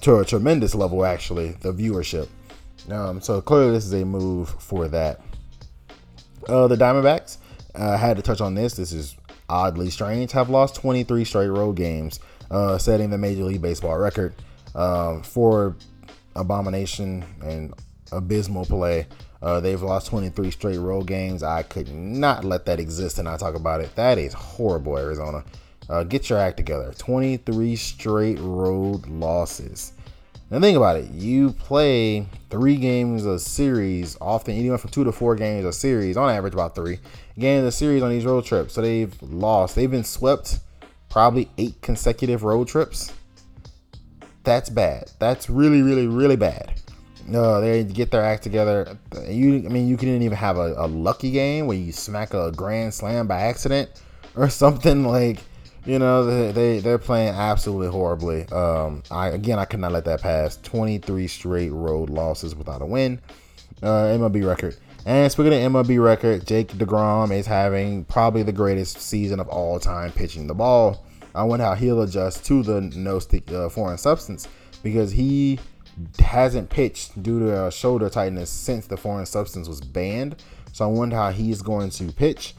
[0.00, 2.28] to a tremendous level, actually, the viewership.
[2.90, 5.20] Um, so clearly, this is a move for that.
[6.48, 7.38] Uh, the Diamondbacks
[7.74, 8.74] uh, had to touch on this.
[8.74, 9.16] This is
[9.48, 10.32] oddly strange.
[10.32, 14.34] Have lost 23 straight road games, uh, setting the Major League Baseball record
[14.74, 15.76] um, for
[16.36, 17.74] abomination and
[18.12, 19.06] abysmal play.
[19.42, 21.42] Uh, they've lost 23 straight road games.
[21.42, 23.94] I could not let that exist and I talk about it.
[23.94, 25.44] That is horrible, Arizona.
[25.88, 26.94] Uh, get your act together.
[26.96, 29.93] 23 straight road losses.
[30.54, 31.10] Now think about it.
[31.10, 36.16] You play three games a series, often anywhere from two to four games a series,
[36.16, 37.00] on average about three
[37.36, 38.74] games a series on these road trips.
[38.74, 39.74] So they've lost.
[39.74, 40.60] They've been swept
[41.10, 43.12] probably eight consecutive road trips.
[44.44, 45.10] That's bad.
[45.18, 46.80] That's really, really, really bad.
[47.26, 48.96] No, they get their act together.
[49.26, 52.52] You, I mean, you couldn't even have a, a lucky game where you smack a
[52.52, 53.90] grand slam by accident
[54.36, 55.40] or something like
[55.84, 58.46] you know they, they they're playing absolutely horribly.
[58.46, 60.58] Um, I again I could not let that pass.
[60.62, 63.20] 23 straight road losses without a win.
[63.82, 64.76] Uh, MLB record.
[65.06, 69.78] And speaking of MLB record, Jake DeGrom is having probably the greatest season of all
[69.78, 71.04] time pitching the ball.
[71.34, 74.48] I wonder how he'll adjust to the no stick uh, foreign substance
[74.82, 75.58] because he
[76.18, 80.36] hasn't pitched due to shoulder tightness since the foreign substance was banned.
[80.72, 82.54] So I wonder how he's going to pitch.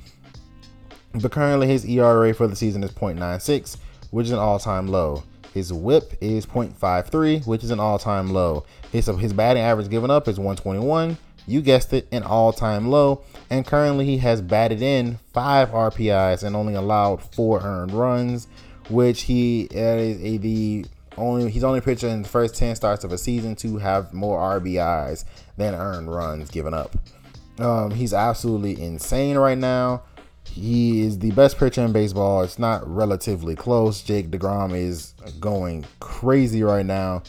[1.21, 3.77] But currently, his ERA for the season is 0.96,
[4.11, 5.23] which is an all time low.
[5.53, 8.65] His whip is 0.53, which is an all time low.
[8.91, 11.17] His, his batting average given up is 121.
[11.47, 13.23] You guessed it, an all time low.
[13.49, 18.47] And currently, he has batted in five RBIs and only allowed four earned runs,
[18.89, 20.85] which he is a, the
[21.17, 24.39] only he's only pitcher in the first 10 starts of a season to have more
[24.59, 25.23] RBIs
[25.55, 26.97] than earned runs given up.
[27.59, 30.03] Um, he's absolutely insane right now.
[30.45, 32.43] He is the best pitcher in baseball.
[32.43, 34.01] It's not relatively close.
[34.01, 37.23] Jake DeGrom is going crazy right now.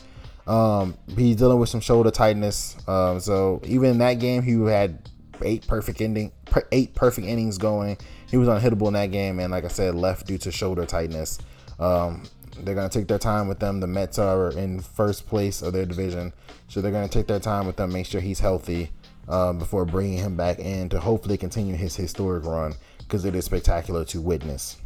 [0.47, 2.77] Um, he's dealing with some shoulder tightness.
[2.87, 5.11] Um, so even in that game, he had
[5.43, 6.33] eight perfect ending,
[6.73, 7.99] eight perfect innings going.
[8.31, 11.39] He was unhittable in that game, and like I said, left due to shoulder tightness.
[11.79, 12.25] Um,
[12.61, 13.81] they're gonna take their time with them.
[13.81, 16.33] The Mets are in first place of their division,
[16.69, 18.91] so they're gonna take their time with them, make sure he's healthy
[19.29, 22.75] um, before bringing him back in to hopefully continue his historic run
[23.07, 24.77] because it is spectacular to witness.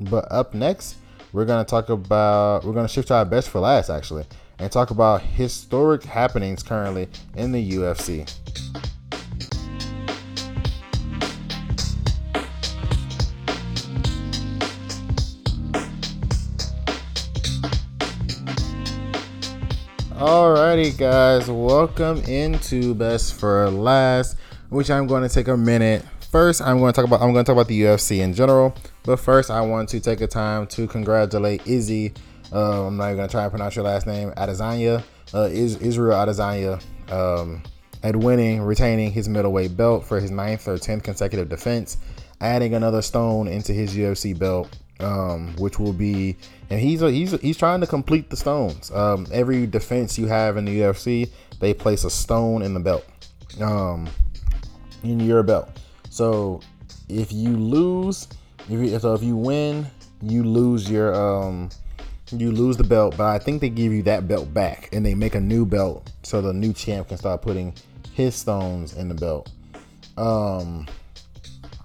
[0.00, 0.96] But up next,
[1.32, 4.24] we're gonna talk about we're gonna shift to our best for last actually,
[4.58, 8.26] and talk about historic happenings currently in the UFC.
[20.18, 24.36] Alrighty, guys, welcome into Best for Last,
[24.68, 27.42] which I'm going to take a minute first i'm going to talk about i'm going
[27.44, 28.74] to talk about the ufc in general
[29.04, 32.12] but first i want to take a time to congratulate izzy.
[32.52, 35.02] Uh, i'm not even going to try and pronounce your last name adesanya.
[35.32, 37.62] Uh, is israel adesanya um,
[38.02, 41.96] at winning retaining his middleweight belt for his ninth or 10th consecutive defense
[42.42, 44.68] adding another stone into his ufc belt
[45.00, 46.36] um, which will be
[46.70, 48.90] and he's a, he's he's trying to complete the stones.
[48.90, 51.30] Um, every defense you have in the ufc
[51.60, 53.06] they place a stone in the belt
[53.60, 54.08] um,
[55.02, 55.70] in your belt
[56.10, 56.60] so
[57.08, 58.28] if you lose,
[58.68, 59.86] if you, so if you win,
[60.22, 61.70] you lose your um
[62.30, 65.14] you lose the belt, but I think they give you that belt back and they
[65.14, 67.72] make a new belt so the new champ can start putting
[68.12, 69.50] his stones in the belt.
[70.16, 70.86] Um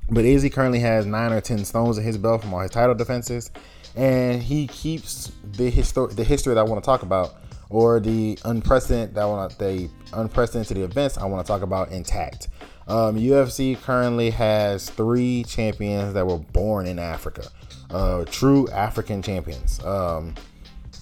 [0.09, 2.93] But Izzy currently has nine or ten stones in his belt from all his title
[2.95, 3.51] defenses,
[3.95, 7.35] and he keeps the history the history that I want to talk about,
[7.69, 12.49] or the unprecedented that I want the unprecedented events I want to talk about intact.
[12.87, 17.47] Um, UFC currently has three champions that were born in Africa,
[17.89, 19.83] uh, true African champions.
[19.83, 20.35] Um,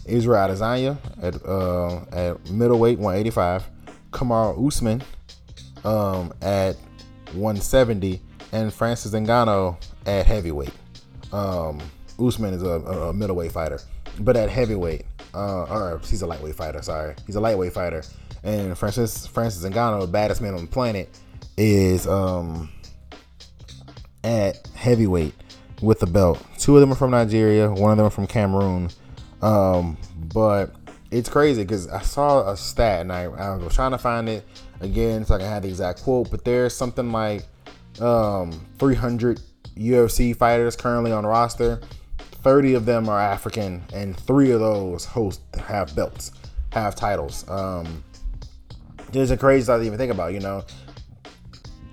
[0.05, 3.63] Israel Adesanya at uh, at middleweight 185,
[4.11, 5.03] Kamaru Usman
[5.83, 6.75] um, at
[7.33, 8.21] 170,
[8.51, 10.73] and Francis Ngannou at heavyweight.
[11.31, 11.81] Um,
[12.19, 13.79] Usman is a, a, middleweight fighter,
[14.19, 16.81] but at heavyweight, uh, or he's a lightweight fighter.
[16.81, 18.03] Sorry, he's a lightweight fighter.
[18.43, 21.09] And Francis Francis Ngannou, the baddest man on the planet,
[21.57, 22.69] is um,
[24.23, 25.33] at heavyweight
[25.81, 26.43] with the belt.
[26.57, 27.69] Two of them are from Nigeria.
[27.69, 28.89] One of them from Cameroon.
[29.41, 29.97] Um,
[30.33, 30.75] but
[31.09, 34.45] it's crazy because I saw a stat and I, I, was trying to find it
[34.79, 36.29] again so I can have the exact quote.
[36.29, 37.43] But there's something like
[37.99, 39.41] um, 300
[39.75, 41.81] UFC fighters currently on roster.
[42.43, 46.31] 30 of them are African, and three of those host have belts,
[46.71, 47.47] have titles.
[47.47, 48.03] Um,
[49.11, 50.33] there's a crazy thought to even think about.
[50.33, 50.63] You know,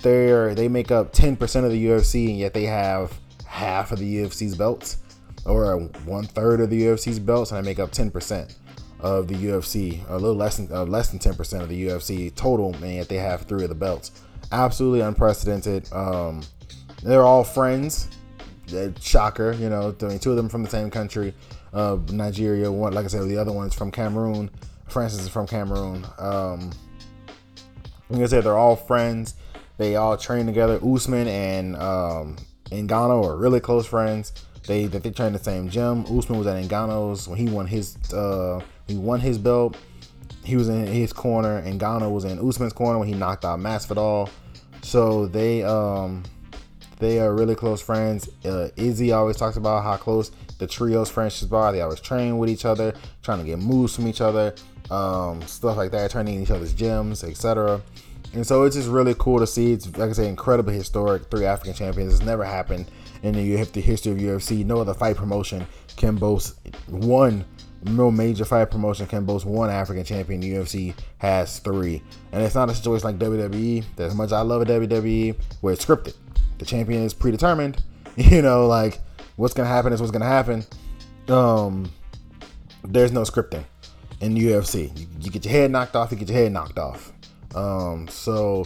[0.03, 4.25] they they make up 10% of the UFC, and yet they have half of the
[4.25, 4.99] UFC's belts
[5.45, 8.55] or one third of the UFC's belts, and I make up 10%
[9.01, 12.75] of the UFC, a little less than uh, less than 10% of the UFC total,
[12.75, 14.23] and yet they have three of the belts.
[14.53, 15.91] Absolutely unprecedented.
[15.93, 16.43] Um,
[17.03, 18.09] they're all friends.
[19.01, 19.95] Shocker, you know.
[20.03, 21.33] I mean, two of them from the same country,
[21.73, 22.71] uh, Nigeria.
[22.71, 24.51] One, like I said, the other one's from Cameroon.
[24.89, 26.05] Francis is from Cameroon.
[26.19, 26.71] Um,
[28.11, 29.35] like I said, they're all friends.
[29.79, 30.79] They all train together.
[30.85, 32.37] Usman and um,
[32.67, 34.33] Ngannou are really close friends.
[34.67, 36.05] They that they train the same gym.
[36.07, 39.77] Usman was at Ngannou's when he won his uh, he won his belt.
[40.45, 44.29] He was in his corner, Ngannou was in Usman's corner when he knocked out Masvidal.
[44.83, 46.25] So they um
[46.99, 48.29] they are really close friends.
[48.45, 51.73] Uh, Izzy always talks about how close the trio's friendships are.
[51.73, 52.93] They always train with each other,
[53.23, 54.55] trying to get moves from each other,
[54.91, 57.81] um, stuff like that, training in each other's gyms, etc.
[58.35, 59.73] And so it's just really cool to see.
[59.73, 61.31] It's like I say, incredibly historic.
[61.31, 62.13] Three African champions.
[62.15, 62.91] It's never happened
[63.23, 64.65] in the history of UFC.
[64.65, 67.45] No other fight promotion can boast one.
[67.85, 70.43] No major fight promotion can boast one African champion.
[70.43, 72.03] UFC has three,
[72.33, 73.85] and it's not a situation like WWE.
[73.99, 76.15] As much as I love a WWE, where it's scripted,
[76.59, 77.83] the champion is predetermined.
[78.17, 78.99] You know, like
[79.37, 80.65] what's gonna happen is what's gonna happen.
[81.29, 81.89] Um,
[82.83, 83.65] there's no scripting
[84.21, 84.91] in UFC.
[84.99, 87.13] You, you get your head knocked off, you get your head knocked off.
[87.59, 88.65] Um, so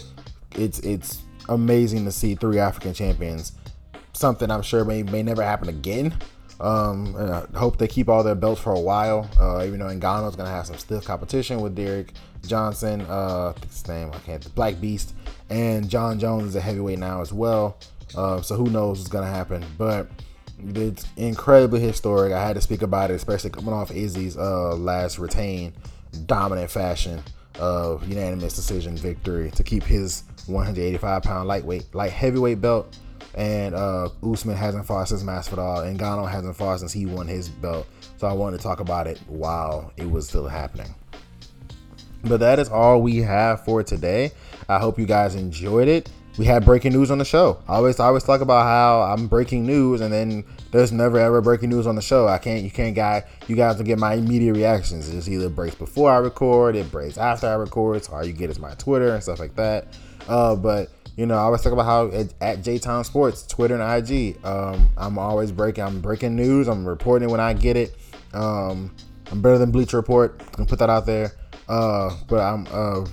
[0.54, 3.52] it's it's amazing to see three African champions
[4.12, 6.14] something I'm sure may, may never happen again.
[6.60, 9.28] Um, and I hope they keep all their belts for a while.
[9.40, 12.12] Uh, even though Ngannou is going to have some stiff competition with Derek
[12.46, 15.14] Johnson, uh, his name I can't, Black Beast,
[15.50, 17.78] and John Jones is a heavyweight now as well.
[18.14, 19.64] Uh, so who knows what's going to happen?
[19.76, 20.08] But
[20.62, 22.32] it's incredibly historic.
[22.32, 25.72] I had to speak about it, especially coming off Izzy's uh, last retain
[26.26, 27.22] dominant fashion
[27.58, 32.96] of unanimous decision victory to keep his 185 pound lightweight light heavyweight belt
[33.34, 37.48] and uh, Usman hasn't fought since Masvidal, and Ngannou hasn't fought since he won his
[37.48, 37.86] belt.
[38.18, 40.94] So I wanted to talk about it while it was still happening.
[42.24, 44.32] But that is all we have for today.
[44.68, 46.10] I hope you guys enjoyed it.
[46.38, 47.62] We had breaking news on the show.
[47.68, 51.42] I always I always talk about how I'm breaking news, and then there's never ever
[51.42, 52.26] breaking news on the show.
[52.26, 55.12] I can't you can't guy you guys to get my immediate reactions.
[55.12, 58.04] It's either breaks before I record, it breaks after I record.
[58.04, 59.88] So all you get is my Twitter and stuff like that.
[60.26, 63.78] Uh, but you know, I always talk about how at, at J Time Sports, Twitter
[63.78, 65.84] and IG, um, I'm always breaking.
[65.84, 66.66] I'm breaking news.
[66.66, 67.94] I'm reporting when I get it.
[68.32, 68.94] Um,
[69.30, 70.40] I'm better than Bleacher Report.
[70.40, 71.32] I can put that out there.
[71.68, 73.06] Uh, but I'm uh,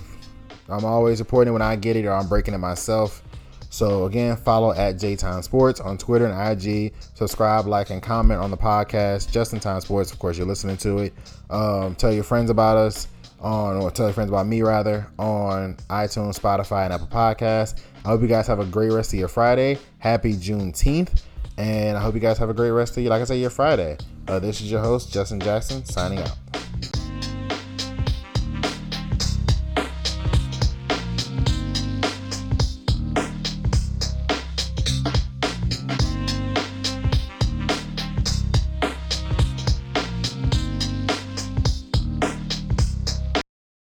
[0.70, 3.22] I'm always reporting when I get it, or I'm breaking it myself.
[3.70, 6.92] So again, follow at J Time Sports on Twitter and IG.
[7.14, 9.30] Subscribe, like, and comment on the podcast.
[9.30, 11.14] Just in Time Sports, of course, you're listening to it.
[11.50, 13.06] Um, tell your friends about us
[13.40, 17.80] on, or tell your friends about me rather, on iTunes, Spotify, and Apple Podcasts.
[18.04, 19.78] I hope you guys have a great rest of your Friday.
[19.98, 21.22] Happy Juneteenth.
[21.56, 23.50] And I hope you guys have a great rest of your, like I said, your
[23.50, 23.98] Friday.
[24.26, 26.99] Uh, this is your host, Justin Jackson, signing out.